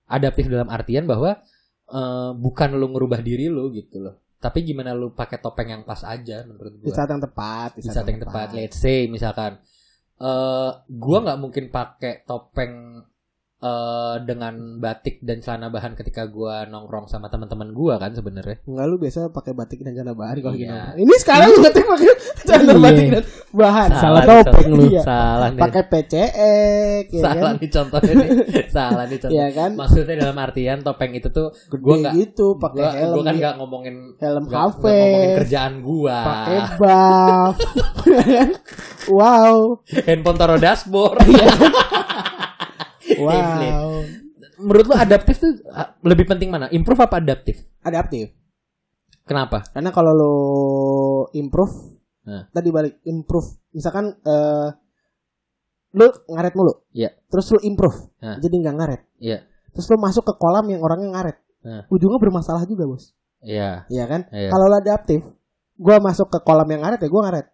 [0.07, 1.39] Adaptif dalam artian bahwa
[1.87, 4.26] eh, bukan lu ngerubah diri lu gitu loh.
[4.37, 6.97] Tapi gimana lu pakai topeng yang pas aja menurut di gua.
[6.97, 8.53] saat yang tepat, Di saat yang tepat.
[8.53, 9.59] Let's say misalkan
[10.17, 13.01] eh gua nggak mungkin pakai topeng
[13.57, 18.61] eh dengan batik dan celana bahan ketika gua nongkrong sama teman-teman gua kan sebenarnya.
[18.69, 20.93] Enggak lu biasa pakai batik dan celana bahan kalau Iya.
[20.93, 21.09] gitu.
[21.09, 22.11] Ini sekarang lu ngetik pakai
[22.45, 22.77] celana Iya.
[22.85, 23.25] batik dan
[23.57, 23.89] bahan.
[23.97, 24.85] Salah nih topeng lu.
[24.93, 25.03] Iya.
[25.03, 25.61] Salah nih.
[25.65, 26.57] Pakai PCE,
[27.09, 27.55] ya salah kan?
[27.57, 28.29] nih contohnya nih.
[28.69, 29.41] salah nih contohnya.
[29.41, 29.71] Iya kan?
[29.73, 33.33] Maksudnya dalam artian topeng itu tuh Gede gua nggak gitu, pakai gua, helm, gua kan
[33.33, 33.41] iya.
[33.41, 36.19] nggak ngomongin helm kafe, ngomongin kerjaan gua.
[36.29, 37.57] pakai buff.
[39.17, 39.81] wow.
[40.05, 41.25] Handphone taruh dashboard.
[43.21, 44.03] Wow.
[44.57, 45.53] Menurut lu adaptif tuh
[46.03, 46.67] lebih penting mana?
[46.73, 47.61] Improve apa adaptif?
[47.85, 48.33] Adaptif.
[49.27, 49.67] Kenapa?
[49.75, 50.35] Karena kalau lo
[51.35, 52.51] improve, Nah.
[52.51, 53.47] tadi balik improve.
[53.71, 54.69] Misalkan eh
[55.97, 56.85] lu ngaret mulu.
[56.93, 57.15] Iya.
[57.31, 57.99] Terus lu improve.
[58.21, 58.37] Nah.
[58.43, 59.03] Jadi nggak ngaret.
[59.23, 59.39] Iya.
[59.73, 61.37] Terus lu masuk ke kolam yang orangnya ngaret.
[61.63, 61.83] Nah.
[61.89, 63.15] Ujungnya bermasalah juga, Bos.
[63.43, 63.87] Iya.
[63.89, 64.27] Iya kan?
[64.35, 64.51] Iya.
[64.51, 65.23] Kalau lu adaptif,
[65.79, 67.47] gua masuk ke kolam yang ngaret ya gua ngaret.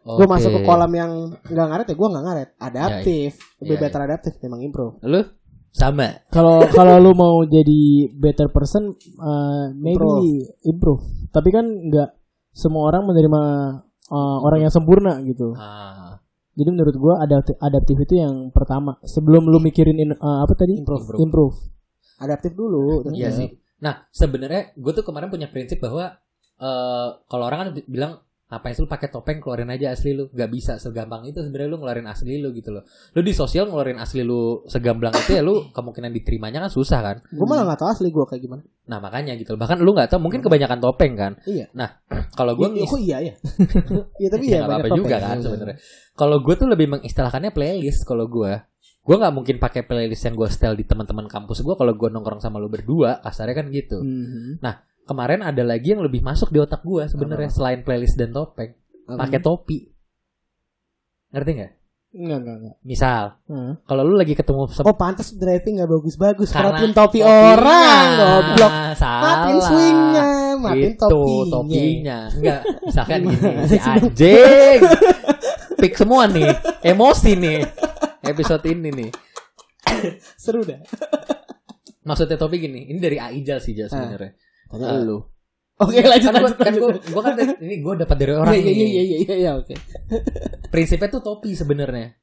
[0.00, 0.32] Gua Oke.
[0.32, 1.12] masuk ke kolam yang
[1.44, 2.48] nggak ngaret ya gua nggak ngaret.
[2.56, 3.30] Adaptif.
[3.60, 4.94] Lebih Iya, better adaptif memang improve.
[5.04, 5.20] Lu
[5.70, 6.24] sama.
[6.32, 11.04] Kalau kalau lu mau jadi better person, uh, maybe improve.
[11.28, 12.10] Tapi kan nggak
[12.50, 13.42] semua orang menerima
[14.08, 15.52] uh, orang yang sempurna gitu.
[15.54, 16.16] Ah,
[16.56, 18.96] Jadi menurut gua adaptif, adaptif itu yang pertama.
[19.04, 20.80] Sebelum lu mikirin in- uh, apa tadi?
[20.80, 21.12] Improve.
[21.20, 21.56] Improve.
[22.20, 23.04] Adaptif dulu.
[23.04, 23.36] terus iya ya.
[23.36, 23.48] sih.
[23.80, 26.12] Nah, sebenarnya gue tuh kemarin punya prinsip bahwa
[26.60, 30.26] eh kalau orang kan bi- bilang ngapain sih lu pakai topeng keluarin aja asli lu.
[30.34, 32.82] Gak bisa segampang itu sebenarnya lu ngeluarin asli lu gitu loh.
[33.14, 37.16] Lu di sosial ngeluarin asli lu segamblang itu ya lu kemungkinan diterimanya kan susah kan?
[37.30, 38.62] Gua malah nggak tahu asli gua kayak gimana.
[38.90, 39.62] nah makanya gitu loh.
[39.62, 41.32] Bahkan lu nggak tahu mungkin kebanyakan topeng kan?
[41.46, 41.70] Iya.
[41.70, 41.94] nah
[42.38, 43.34] kalau gue Iya, kok iya ya?
[44.20, 45.76] Iya tapi ya ya, banyak apa-apa juga kan sebenarnya.
[46.18, 48.52] Kalau gue tuh lebih mengistilahkannya playlist kalau gue
[49.00, 52.42] gue nggak mungkin pakai playlist yang gue setel di teman-teman kampus gue kalau gue nongkrong
[52.42, 54.02] sama lu berdua kasarnya kan gitu.
[54.02, 54.60] Mhm.
[55.10, 58.78] Kemarin ada lagi yang lebih masuk di otak gue sebenarnya selain playlist dan topeng.
[59.10, 59.90] Pakai topi.
[61.34, 61.72] Ngerti nggak?
[62.10, 62.76] Enggak, enggak, enggak.
[62.82, 63.72] misal Heeh.
[63.86, 66.50] kalau lu lagi ketemu Oh pantas driving gak bagus-bagus.
[66.50, 67.42] Karena Perhatiin topi topinya.
[67.54, 68.72] orang Goblok.
[68.98, 70.26] Matiin swingnya
[70.58, 71.50] Matiin Gitu, topinya.
[71.54, 72.18] topinya.
[72.34, 74.80] Enggak misalkan gini si anjing.
[75.78, 76.50] Pik semua nih
[76.82, 77.58] emosi nih
[78.26, 79.10] episode ini nih.
[80.34, 80.82] Seru dah.
[82.00, 84.32] Maksudnya topi gini, ini dari Aijal sih Jal sebenarnya.
[84.70, 85.02] Tanya Ah.
[85.02, 85.18] lu.
[85.76, 86.82] Oke lanjut Kan gue lanjut kan lanjut.
[86.82, 88.76] gua, gua kan ini gue dapat dari orang Iya iya nih.
[88.86, 89.74] iya iya iya iya oke.
[90.68, 92.14] Prinsipnya tuh topi sebenarnya.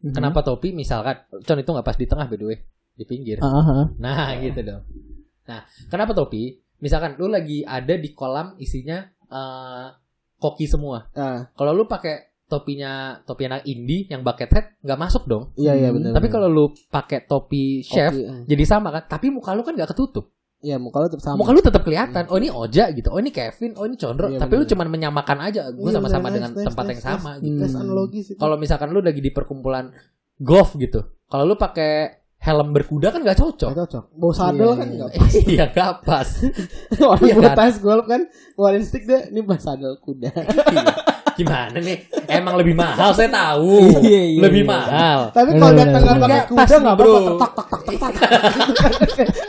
[0.00, 0.14] Mhm.
[0.14, 2.58] Kenapa topi misalkan Con itu nggak pas di tengah by the way,
[2.92, 3.38] di pinggir.
[3.40, 3.90] Ah.
[3.92, 4.82] Nah, gitu dong.
[5.44, 6.54] Nah, kenapa topi?
[6.78, 9.86] Misalkan lu lagi ada di kolam isinya eh,
[10.36, 11.10] koki semua.
[11.12, 15.50] Ah, Kalau lu pakai topinya topi anak indie yang bucket hat nggak masuk dong.
[15.54, 16.14] iya iya benar.
[16.14, 18.40] Tapi kalau lu pakai topi chef Kopi, ah.
[18.46, 19.02] jadi sama kan.
[19.10, 20.30] Tapi muka lu kan nggak ketutup.
[20.58, 21.38] Iya muka lu tetap sama.
[21.38, 22.26] Muka lu tetap kelihatan.
[22.28, 23.14] Oh ini Oja gitu.
[23.14, 23.78] Oh ini Kevin.
[23.78, 24.26] Oh ini Condro.
[24.26, 24.70] Iya, Tapi lu bener.
[24.74, 25.70] cuman menyamakan aja.
[25.70, 27.42] Gue Iya, sama-sama dengan nice, tempat nice, yang nice, sama nice.
[27.46, 27.62] gitu.
[27.78, 28.38] Analogis itu.
[28.38, 29.94] Kalau misalkan lu lagi di perkumpulan
[30.36, 31.00] golf gitu.
[31.24, 33.70] Kalau lu pakai helm berkuda kan nggak cocok.
[33.70, 34.04] Gak cocok.
[34.14, 34.94] Bawa sadel Iya, kan iya.
[34.94, 35.10] enggak.
[35.46, 36.28] Iya gak pas.
[37.06, 37.70] Orang Iya bawa kan?
[37.78, 38.20] golf kan
[38.54, 39.22] ngeluarin stick deh.
[39.30, 40.30] Ini bawa sadel kuda.
[41.38, 41.46] Iya.
[41.46, 41.98] Gimana nih?
[42.26, 43.78] Emang lebih mahal saya tahu.
[44.08, 44.72] Iya, iya, lebih iya.
[44.74, 45.18] mahal.
[45.30, 46.42] Tapi kalau datang nggak bener.
[46.42, 47.14] pakai kuda nggak bro.
[47.38, 48.30] Tak tak tak tak tak.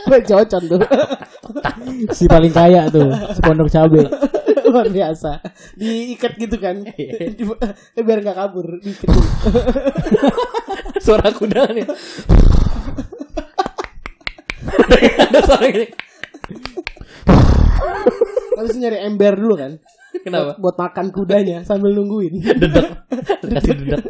[0.06, 0.80] Gue cocok tuh.
[2.14, 4.06] Si paling kaya tuh, si pondok cabe.
[4.70, 5.42] Luar biasa.
[5.74, 6.78] Diikat gitu kan.
[7.98, 8.78] Biar nggak kabur.
[8.78, 9.10] Diikat.
[11.02, 11.86] Suara kuda nih.
[15.26, 15.88] Ada suara gini.
[18.54, 19.72] Habis nyari ember dulu kan.
[20.26, 20.56] Kenapa?
[20.56, 22.40] Buat, buat makan kudanya sambil nungguin.
[22.62, 22.86] Dedek.
[23.46, 24.04] Kasih dedek.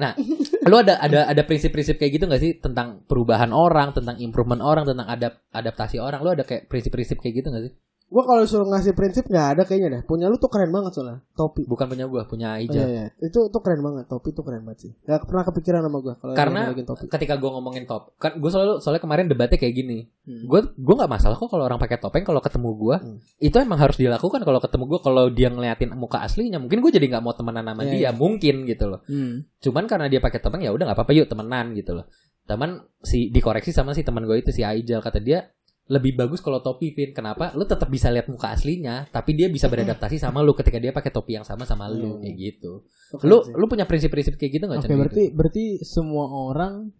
[0.00, 0.16] Nah,
[0.64, 4.88] lu ada ada ada prinsip-prinsip kayak gitu gak sih tentang perubahan orang, tentang improvement orang,
[4.88, 6.24] tentang adap adaptasi orang?
[6.24, 7.72] Lu ada kayak prinsip-prinsip kayak gitu gak sih?
[8.10, 10.02] Gue kalau suruh ngasih prinsip nggak ada kayaknya dah.
[10.02, 11.22] Punya lu tuh keren banget soalnya.
[11.30, 11.62] Topi.
[11.62, 12.82] Bukan punya gua, punya Oh, iya, Ija.
[12.82, 13.04] iya.
[13.22, 14.10] Itu itu keren banget.
[14.10, 14.92] Topi itu keren banget sih.
[15.06, 17.06] Gak pernah kepikiran sama gue kalau Karena topi.
[17.06, 19.98] ketika gua ngomongin top, kan gua selalu soalnya kemarin debatnya kayak gini.
[20.26, 20.42] Hmm.
[20.44, 22.96] Gue gue nggak masalah kok kalau orang pakai topeng kalau ketemu gua.
[22.98, 23.22] Hmm.
[23.38, 26.58] Itu emang harus dilakukan kalau ketemu gua kalau dia ngeliatin muka aslinya.
[26.58, 28.10] Mungkin gue jadi nggak mau temenan sama Iya, dia, iya.
[28.10, 29.06] mungkin gitu loh.
[29.06, 29.46] Hmm.
[29.62, 32.10] Cuman karena dia pakai topeng ya udah nggak apa-apa yuk temenan gitu loh.
[32.42, 35.46] Teman si dikoreksi sama si teman gue itu si Aijal kata dia
[35.90, 37.10] lebih bagus kalau topi Vin.
[37.10, 37.50] Kenapa?
[37.52, 41.10] Lu tetap bisa lihat muka aslinya, tapi dia bisa beradaptasi sama lu ketika dia pakai
[41.10, 42.22] topi yang sama sama lu Hmm.
[42.22, 42.86] kayak gitu.
[42.86, 43.52] Itu keren Lu sih.
[43.58, 46.94] lu punya prinsip-prinsip kayak gitu nggak Oke, berarti berarti semua orang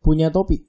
[0.00, 0.66] punya topi.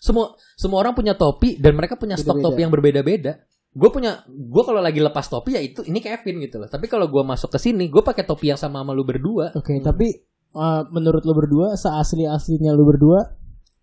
[0.00, 2.46] semua semua orang punya topi dan mereka punya stok Beda-beda.
[2.52, 3.32] topi yang berbeda-beda.
[3.72, 6.68] Gue punya, gue kalau lagi lepas topi ya itu ini Kevin gitu loh.
[6.68, 9.56] Tapi kalau gue masuk ke sini, gue pakai topi yang sama sama lu berdua.
[9.56, 10.12] Oke, tapi
[10.52, 13.32] uh, menurut lo berdua seasli aslinya lo berdua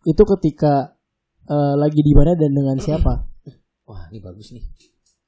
[0.01, 0.93] itu ketika
[1.47, 3.25] uh, lagi di mana dan dengan siapa?
[3.87, 4.63] Wah ini bagus nih.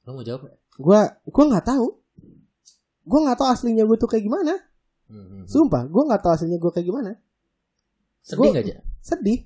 [0.06, 0.46] Lo mau jawab?
[0.78, 1.86] Gua gua nggak tahu.
[3.04, 4.54] Gua nggak tahu aslinya gue tuh kayak gimana.
[5.08, 5.44] Hmm.
[5.44, 7.12] Sumpah, gua nggak tahu aslinya gue kayak gimana.
[8.24, 8.76] Sedih Gua- nggak aja?
[9.04, 9.44] Sedih.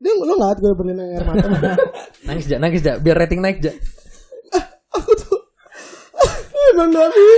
[0.00, 1.48] Dia lu nggak gue berlinang air mata.
[2.28, 3.72] Nangis ja, nangis ja, biar rating naik ja.
[4.92, 5.40] Aku tuh
[6.74, 7.24] emang Nabi.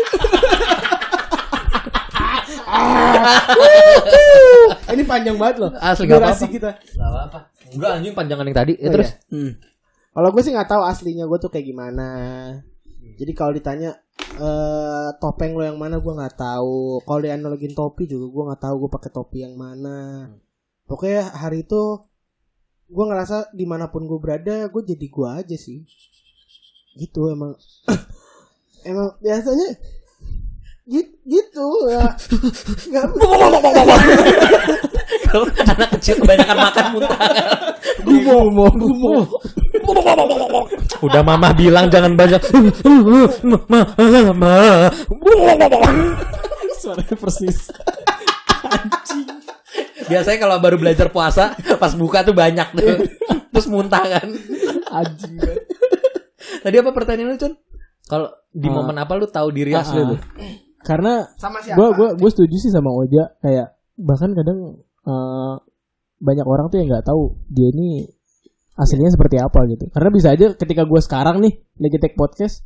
[4.97, 5.71] Ini panjang banget loh.
[5.77, 6.47] Asli gak apa-apa.
[6.49, 6.71] kita.
[6.79, 7.39] Gak apa-apa.
[7.77, 8.75] Enggak anjing panjangan yang tadi.
[8.81, 9.11] Ya Oh, terus.
[9.29, 9.53] Hmm.
[10.17, 12.09] Kalau gue sih nggak tahu aslinya gue tuh kayak gimana.
[13.21, 14.01] Jadi kalau ditanya
[14.37, 17.05] eh topeng lo yang mana gue nggak tahu.
[17.05, 20.33] Kalau dianalogin topi juga gue nggak tahu gue pakai topi yang mana.
[20.89, 22.01] Pokoknya hari itu
[22.87, 25.85] gue ngerasa di mana pun gue berada gue jadi gue aja sih.
[26.97, 27.53] Gitu emang.
[28.89, 29.77] emang biasanya
[30.87, 32.15] gitu, gitu ya.
[32.91, 33.05] Nggak
[35.27, 37.19] Kalau anak kecil kebanyakan makan muntah.
[38.07, 39.27] Gumo, gumo.
[41.03, 42.43] Udah mama bilang jangan banyak.
[43.43, 44.91] Mama.
[46.79, 47.71] Suaranya persis.
[50.07, 53.11] Biasanya kalau baru belajar puasa, pas buka tuh banyak tuh.
[53.51, 54.29] Terus muntah kan.
[55.03, 55.35] Anjing.
[56.63, 57.53] Tadi apa pertanyaan lu, Cun?
[58.07, 58.75] Kalau di Ah.
[58.79, 60.07] momen apa lu tahu diri asli ah.
[60.15, 60.17] lu?
[60.87, 61.75] Karena sama siapa?
[61.75, 65.55] gue gue gue setuju sih sama Oja kayak bahkan kadang eh,
[66.17, 68.07] banyak orang tuh yang nggak tahu dia ini
[68.77, 72.61] aslinya seperti apa gitu karena bisa aja ketika gue sekarang nih lagi take podcast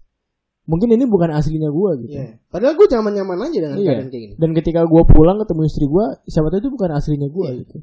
[0.66, 2.39] mungkin ini bukan aslinya gue gitu Iya.
[2.51, 3.87] Padahal gue nyaman-nyaman aja dengan Iya.
[3.95, 4.35] keadaan kayak gini.
[4.39, 7.59] dan ketika gue pulang ketemu istri gue siapa tahu itu bukan aslinya gue Iya.
[7.64, 7.79] gitu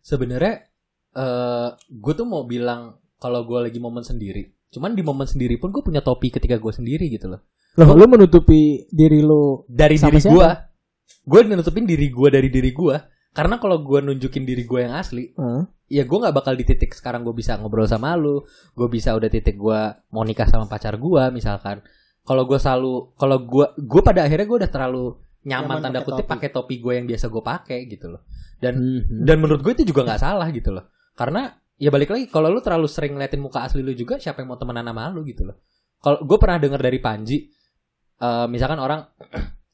[0.00, 0.64] Sebenarnya
[1.12, 4.48] eh gue tuh mau bilang kalau gue lagi momen sendiri.
[4.72, 7.44] Cuman di momen sendiri pun gue punya topi ketika gue sendiri gitu loh.
[7.76, 10.32] Loh lu menutupi diri lu Dari diri siapa?
[10.32, 10.48] gue,
[11.22, 12.96] gue nutupin diri gue dari diri gue.
[13.30, 15.62] Karena kalau gue nunjukin diri gue yang asli, Hah?
[15.86, 18.42] ya gue nggak bakal di titik sekarang gue bisa ngobrol sama lu,
[18.74, 21.78] gue bisa udah titik gue mau nikah sama pacar gue misalkan.
[22.20, 26.26] Kalau gue selalu, kalau gue, gue pada akhirnya gue udah terlalu nyaman, Nyaman tanda kutip
[26.26, 28.26] pakai topi gue yang biasa gue pakai gitu loh.
[28.58, 29.24] Dan Mhm.
[29.24, 30.90] dan menurut gue itu juga nggak salah gitu loh.
[31.14, 31.48] Karena
[31.78, 34.58] ya balik lagi kalau lu terlalu sering ngeliatin muka asli lu juga siapa yang mau
[34.58, 35.56] temenan sama lu gitu loh.
[35.96, 37.46] Kalau gue pernah dengar dari Panji,
[38.20, 39.00] eh, misalkan orang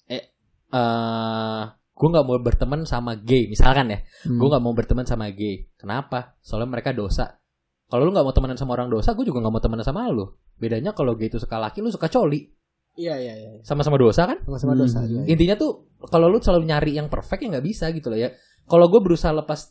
[0.06, 0.22] eh
[0.70, 4.36] eh, gue nggak mau berteman sama gay misalkan ya Hmm.
[4.36, 7.40] gue nggak mau berteman sama gay kenapa soalnya mereka dosa
[7.86, 10.26] kalau lu nggak mau temenan sama orang dosa gue juga nggak mau temenan sama lu
[10.54, 12.52] bedanya kalau gay itu suka laki lu suka coli
[12.96, 13.50] Iya iya iya.
[13.60, 14.80] sama-sama dosa kan Sama-sama Hmm.
[14.80, 14.98] dosa.
[15.02, 15.28] iya, iya.
[15.28, 18.32] intinya tuh kalau lu selalu nyari yang perfect ya nggak bisa gitu loh ya
[18.64, 19.68] kalau gue berusaha lepas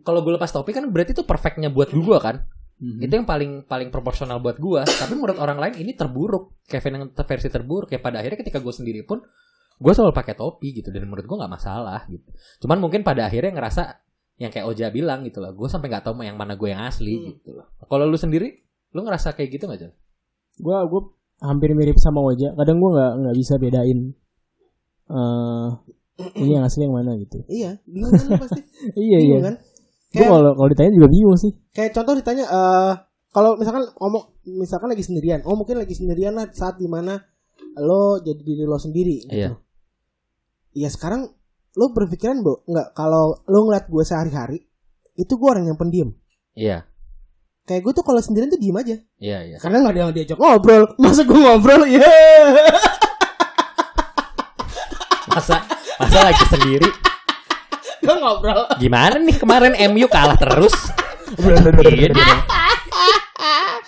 [0.00, 2.40] kalau gue lepas topi kan berarti itu perfectnya buat gue kan
[2.74, 2.98] Hmm.
[2.98, 7.04] itu yang paling paling proporsional buat gue tapi menurut orang lain ini terburuk Kevin yang
[7.14, 9.22] ter- versi terburuk ya pada akhirnya ketika gue sendiri pun
[9.74, 12.26] gue selalu pakai topi gitu dan menurut gue nggak masalah gitu
[12.66, 13.82] cuman mungkin pada akhirnya ngerasa
[14.42, 17.14] yang kayak Oja bilang gitu loh gue sampai nggak tahu yang mana gue yang asli
[17.14, 17.26] Hmm.
[17.38, 18.64] gitu loh kalau lu sendiri
[18.94, 19.92] lu ngerasa kayak gitu nggak Jon?
[20.62, 21.10] Gua gua
[21.42, 22.54] hampir mirip sama Oja.
[22.54, 24.14] Kadang gua nggak nggak bisa bedain
[25.10, 25.68] eh
[26.38, 27.42] ini yang asli yang mana gitu.
[27.50, 28.62] Iya, bingung kan pasti.
[28.94, 29.38] Iya iya.
[29.42, 29.56] Bingung kan?
[30.14, 31.52] Gue kalau kalau ditanya juga bingung sih.
[31.70, 32.92] kayak contoh ditanya eh
[33.28, 37.18] kalau misalkan ngomong misalkan lagi sendirian, oh mungkin lagi sendirian lah saat di mana
[37.76, 39.26] lo jadi diri lo sendiri.
[39.26, 39.34] gitu.
[39.34, 39.58] Iya.
[40.72, 41.26] Iya sekarang
[41.74, 44.62] lo berpikiran bo nggak kalau lo ngeliat gue sehari-hari
[45.14, 46.14] itu gue orang yang pendiam.
[46.54, 46.86] iya
[47.64, 48.96] Kayak gue tuh kalau sendirian tuh diem aja.
[49.18, 50.84] iya iya Karena nggak ada yang diajak ngobrol.
[51.02, 51.82] Masa gue ngobrol?
[51.90, 52.06] Iya.
[55.26, 55.58] masa
[55.98, 56.86] masa lagi sendiri
[58.04, 58.60] Gue ngobrol.
[58.76, 60.74] gimana nih kemarin MU kalah terus
[62.14, 62.44] Iya.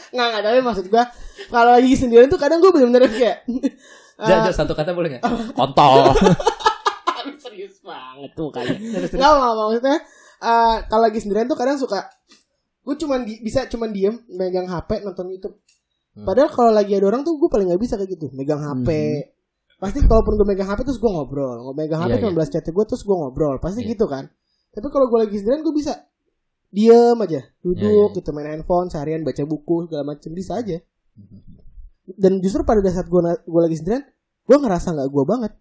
[0.09, 1.05] Nggak nggak tapi maksud gue
[1.47, 3.45] kalau lagi sendirian tuh kadang gue bener-bener kayak.
[4.17, 6.17] Ja, ja, satu kata boleh nggak kontol
[7.45, 9.05] serius banget tuh kayaknya.
[9.13, 9.97] Nggak nggak maksudnya
[10.39, 12.01] eh, kalau lagi sendirian tuh kadang suka
[12.81, 15.61] gue cuman di- bisa cuman diem megang HP nonton YouTube.
[16.17, 16.25] Hmm.
[16.25, 18.89] Padahal kalau lagi ada orang tuh gue paling nggak bisa kayak gitu megang HP.
[19.77, 21.69] Pasti kalaupun gue megang HP terus gue ngobrol.
[21.69, 22.37] Gue megang HP Iya, cuma iya.
[22.41, 23.57] belas chat gue terus gue ngobrol.
[23.61, 23.93] Pasti Iya.
[23.93, 24.25] gitu kan.
[24.73, 25.93] Tapi kalau gue lagi sendirian gue bisa
[26.73, 28.15] diem aja, duduk Iya, iya.
[28.17, 30.77] gitu main handphone seharian baca buku segala macam bisa aja.
[32.07, 34.05] Dan justru pada saat gue gue lagi sendirian,
[34.45, 35.53] gue ngerasa nggak gue banget.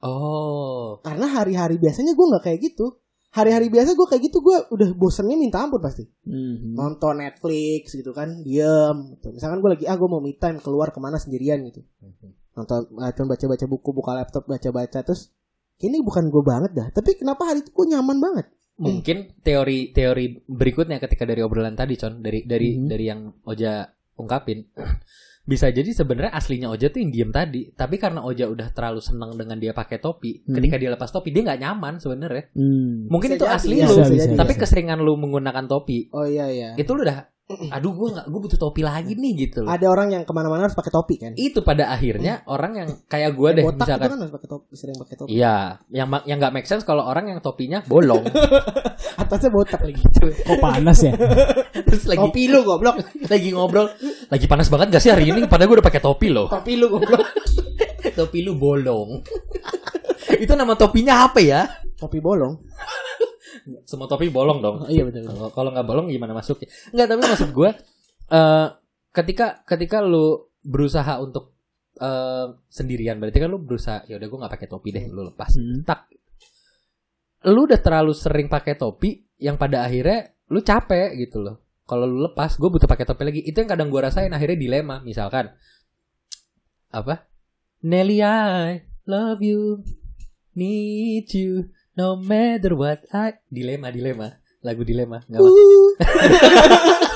[0.00, 2.96] oh Karena hari-hari biasanya gue nggak kayak gitu.
[3.30, 6.02] Hari-hari biasa gue kayak gitu gue udah bosennya minta ampun pasti.
[6.26, 6.74] Hmm.
[6.74, 9.14] Nonton Netflix gitu kan, diem.
[9.14, 9.30] Gitu.
[9.30, 11.84] Misalkan gue lagi ah gue mau me time keluar ke mana sendirian gitu.
[12.52, 15.30] Nonton, ah, cuma baca-baca buku, buka laptop, baca-baca terus.
[15.78, 16.88] Ini bukan gue banget dah.
[16.90, 18.46] Tapi kenapa hari itu gue nyaman banget?
[18.80, 22.88] mungkin teori teori berikutnya ketika dari obrolan tadi con dari dari Mhm.
[22.88, 23.84] dari yang Oja
[24.16, 24.72] ungkapin
[25.44, 29.36] bisa jadi sebenarnya aslinya Oja tuh yang diem tadi tapi karena Oja udah terlalu senang
[29.36, 30.56] dengan dia pakai topi Hmm.
[30.56, 33.04] ketika dia lepas topi dia nggak nyaman sebenarnya Hmm.
[33.12, 34.60] mungkin Bisa itu jadi, asli ya, lu bisa, bisa, tapi bisa.
[34.64, 36.72] keseringan lu menggunakan topi Oh iya iya.
[36.72, 37.20] itu lu udah
[37.76, 40.66] aduh gue nggak gue butuh topi lagi nih gitu loh Ada orang yang ke mana-mana
[40.70, 41.32] harus pakai topi kan?
[41.34, 44.72] itu pada akhirnya orang yang kayak gue deh Botak itu misalkan kan harus pakai topi,
[44.74, 45.28] sering pakai topi.
[45.34, 45.56] Iya,
[45.90, 48.24] yang yang nggak make sense kalau orang yang topinya bolong,
[49.20, 50.00] Atasnya botak lagi.
[50.00, 51.12] Kok panas ya?
[51.86, 52.96] terus lagi Topi lu goblok.
[53.32, 53.86] lagi ngobrol,
[54.28, 55.44] lagi panas banget gak sih hari ini?
[55.46, 56.48] Padahal gue udah pakai topi loh.
[56.48, 57.24] Topi lu goblok.
[58.16, 59.20] topi lu bolong.
[60.40, 61.68] Itu nama topinya apa ya?
[61.96, 62.56] Topi bolong.
[63.86, 64.76] Semua topi bolong dong.
[64.86, 65.26] Oh, iya betul.
[65.26, 65.34] betul.
[65.36, 66.68] Kalau kalau nggak bolong gimana masuknya?
[66.94, 67.70] Nggak, tapi maksud gue,
[68.30, 68.68] eh
[69.10, 71.56] ketika ketika lu berusaha untuk
[72.00, 75.50] eh sendirian, berarti kan lu berusaha, ya udah gue nggak pakai topi deh, lu lepas.
[75.54, 75.82] Hmm.
[75.82, 76.10] tak
[77.48, 81.56] lu udah terlalu sering pakai topi yang pada akhirnya lu capek gitu loh
[81.88, 85.00] kalau lu lepas gue butuh pakai topi lagi itu yang kadang gue rasain akhirnya dilema
[85.00, 85.48] misalkan
[86.92, 87.24] apa
[87.80, 89.80] Nelly I love you
[90.52, 95.50] need you no matter what I dilema dilema lagu dilema nggak apa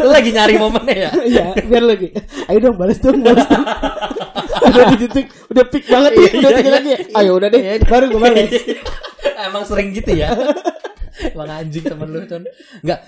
[0.00, 2.08] lu lagi nyari momennya ya Iya, biar lagi.
[2.50, 3.64] Ayo dong balas dong, balas dong.
[4.70, 6.80] udah di titik, udah pick banget nih, Iya, udah iya, tinggal iya.
[6.80, 6.92] lagi.
[7.14, 8.50] Ayo udah deh, baru gue balas.
[9.40, 10.28] Emang sering gitu ya.
[11.20, 12.44] Emang anjing temen lu Con.
[12.82, 13.00] Enggak.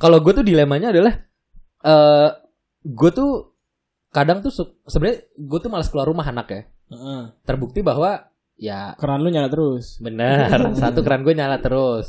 [0.00, 1.14] Kalau gue tuh dilemanya adalah
[1.84, 2.30] eh
[2.84, 3.52] gue tuh
[4.12, 4.52] kadang tuh
[4.86, 6.62] sebenarnya gue tuh malas keluar rumah anak ya.
[6.92, 7.22] Heeh.
[7.44, 8.28] Terbukti bahwa
[8.64, 10.00] ya Keran lu nyala terus.
[10.00, 10.48] bener
[10.80, 12.08] satu keran gue nyala terus.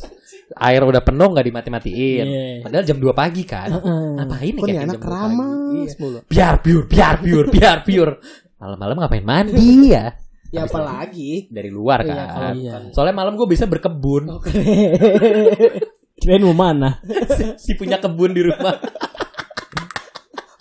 [0.56, 2.26] Air udah penuh nggak dimati-matiin.
[2.26, 2.64] Iya.
[2.64, 3.70] Padahal jam 2 pagi kan.
[3.76, 5.04] Ngapain nih anak jam 2 pagi?
[5.04, 6.20] keramas Iya.
[6.30, 8.14] Biar pure, biar pure, biar pure.
[8.56, 10.16] Malam-malam ngapain mandi ya?
[10.54, 11.32] Ya Habis apalagi.
[11.52, 12.28] Dari luar Iya, kan.
[12.32, 12.74] kalau iya.
[12.96, 14.24] Soalnya malam gue bisa berkebun.
[16.22, 17.04] Kirain mau mana?
[17.64, 18.80] si punya kebun di rumah.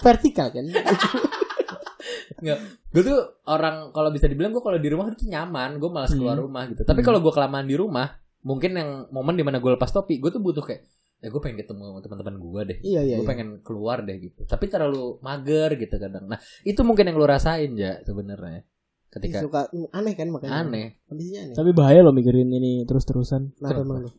[0.02, 0.66] Vertikal kan.
[2.40, 2.58] Nggak.
[2.92, 6.36] Gue tuh orang kalau bisa dibilang gue kalau di rumah tuh nyaman, gue malas keluar
[6.38, 6.46] Hmm.
[6.46, 6.82] rumah gitu.
[6.82, 8.06] Tapi kalau gue kelamaan di rumah,
[8.42, 10.84] mungkin yang momen di mana gue lepas topi, gue tuh butuh kayak,
[11.22, 12.78] ya gue pengen ketemu teman-teman gue deh.
[12.84, 13.16] Iya iya.
[13.18, 13.30] gue iya.
[13.30, 14.44] pengen keluar deh gitu.
[14.44, 16.28] Tapi terlalu mager gitu kadang.
[16.28, 18.62] Nah itu mungkin yang lu rasain ya sebenarnya.
[19.08, 20.66] Ketika Suka aneh kan makanya.
[20.66, 20.86] aneh.
[21.06, 21.54] Kondisinya aneh.
[21.54, 23.54] Tapi bahaya loh mikirin ini terus-terusan.
[23.54, 24.10] Kenapa emang lu?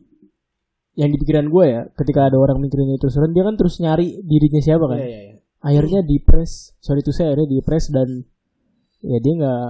[0.96, 4.24] Yang di pikiran gue ya, ketika ada orang mikirin ini terus-terusan, dia kan terus nyari
[4.24, 4.96] dirinya siapa kan.
[4.96, 5.35] Iya iya iya.
[5.66, 8.22] Akhirnya depres, sorry itu saya akhirnya depres dan
[9.02, 9.66] ya dia nggak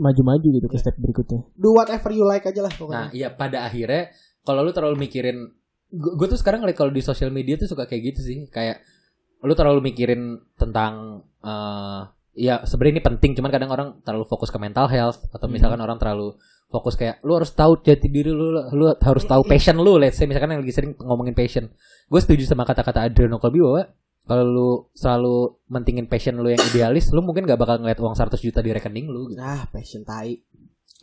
[0.00, 1.44] maju-maju gitu ke step berikutnya.
[1.60, 3.06] Do whatever you like aja lah Nah, pokoknya.
[3.12, 4.08] iya pada akhirnya
[4.40, 5.52] kalau lu terlalu mikirin
[5.94, 8.80] gue tuh sekarang ngeliat kalau di sosial media tuh suka kayak gitu sih, kayak
[9.44, 12.02] lu terlalu mikirin tentang eh
[12.34, 16.02] ya sebenarnya ini penting cuman kadang orang terlalu fokus ke mental health atau misalkan orang
[16.02, 16.34] terlalu
[16.66, 20.26] fokus kayak lu harus tahu jati diri lu lu harus tahu passion lu let's say
[20.26, 21.70] misalkan yang lagi sering ngomongin passion
[22.10, 23.86] gue setuju sama kata-kata Adriano Colby bahwa
[24.24, 28.40] kalau lu selalu mentingin passion lu yang idealis lu mungkin gak bakal ngeliat uang 100
[28.40, 29.40] juta di rekening lu gitu.
[29.40, 30.40] Nah, passion tai.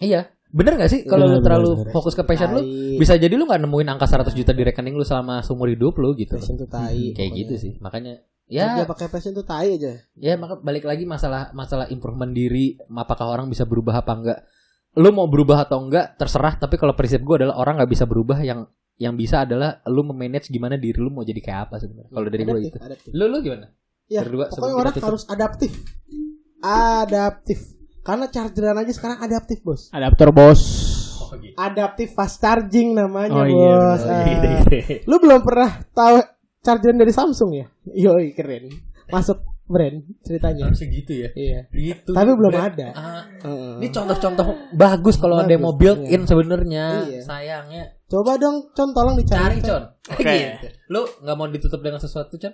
[0.02, 1.94] iya bener gak sih kalau lu Bener, terlalu bener, bener.
[1.94, 2.98] fokus ke passion lu Tai.
[2.98, 6.12] bisa jadi lu nggak nemuin angka 100 juta di rekening lu selama seumur hidup lu
[6.18, 7.14] gitu passion tuh tai.
[7.14, 7.40] kayak pokoknya.
[7.46, 8.14] gitu sih makanya
[8.52, 9.96] ya pakai passion tuh tai aja.
[10.20, 14.40] ya maka balik lagi masalah masalah improvement diri apakah orang bisa berubah apa enggak
[15.00, 18.44] lu mau berubah atau enggak terserah tapi kalau prinsip gue adalah orang nggak bisa berubah
[18.44, 18.68] yang
[19.02, 22.44] yang bisa adalah lu memanage gimana diri lu mau jadi kayak apa sebenarnya kalau dari
[22.44, 23.10] gue gitu adaptif.
[23.12, 23.68] lu lu gimana
[24.06, 25.08] Ya, Berdua, pokoknya orang tutup.
[25.08, 25.72] harus adaptif.
[26.62, 27.60] Adaptif.
[28.02, 29.88] Karena chargeran aja sekarang adaptif, Bos.
[29.90, 30.62] Adapter bos.
[31.54, 34.02] Adaptif fast charging namanya, Oh, iya, Bos.
[34.02, 34.22] Oh, Ah.
[34.22, 34.98] iya, iya, iya.
[35.06, 36.20] Lu belum pernah tahu
[36.60, 37.66] chargeran dari Samsung ya?
[37.88, 38.68] Yoi, keren.
[39.08, 40.68] Masuk brand ceritanya.
[40.68, 41.60] harusnya gitu ya Iya.
[41.72, 42.76] gitu Tapi belum Brand.
[42.76, 42.88] ada.
[42.92, 43.80] Ah, Heeh.
[43.80, 46.12] ini contoh-contoh bagus kalau ada yang mau Bagus, build iya.
[46.12, 47.22] in sebenarnya Iya.
[47.24, 49.58] sayangnya Coba dong, Con, tolong cari dicari.
[49.64, 50.36] con Oke.
[50.36, 50.68] Gitu.
[50.92, 52.52] lu nggak mau ditutup dengan sesuatu con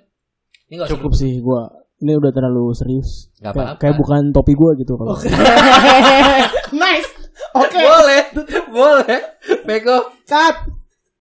[0.68, 1.66] ini usah Cukup sih gua.
[1.97, 3.34] Ini udah terlalu serius.
[3.41, 3.80] Kayak- apa-apa.
[3.82, 5.18] Kayak bukan topi gua gitu kalau.
[6.84, 7.10] nice.
[7.58, 9.20] Oke, boleh tutup boleh
[9.66, 10.77] Beko cut.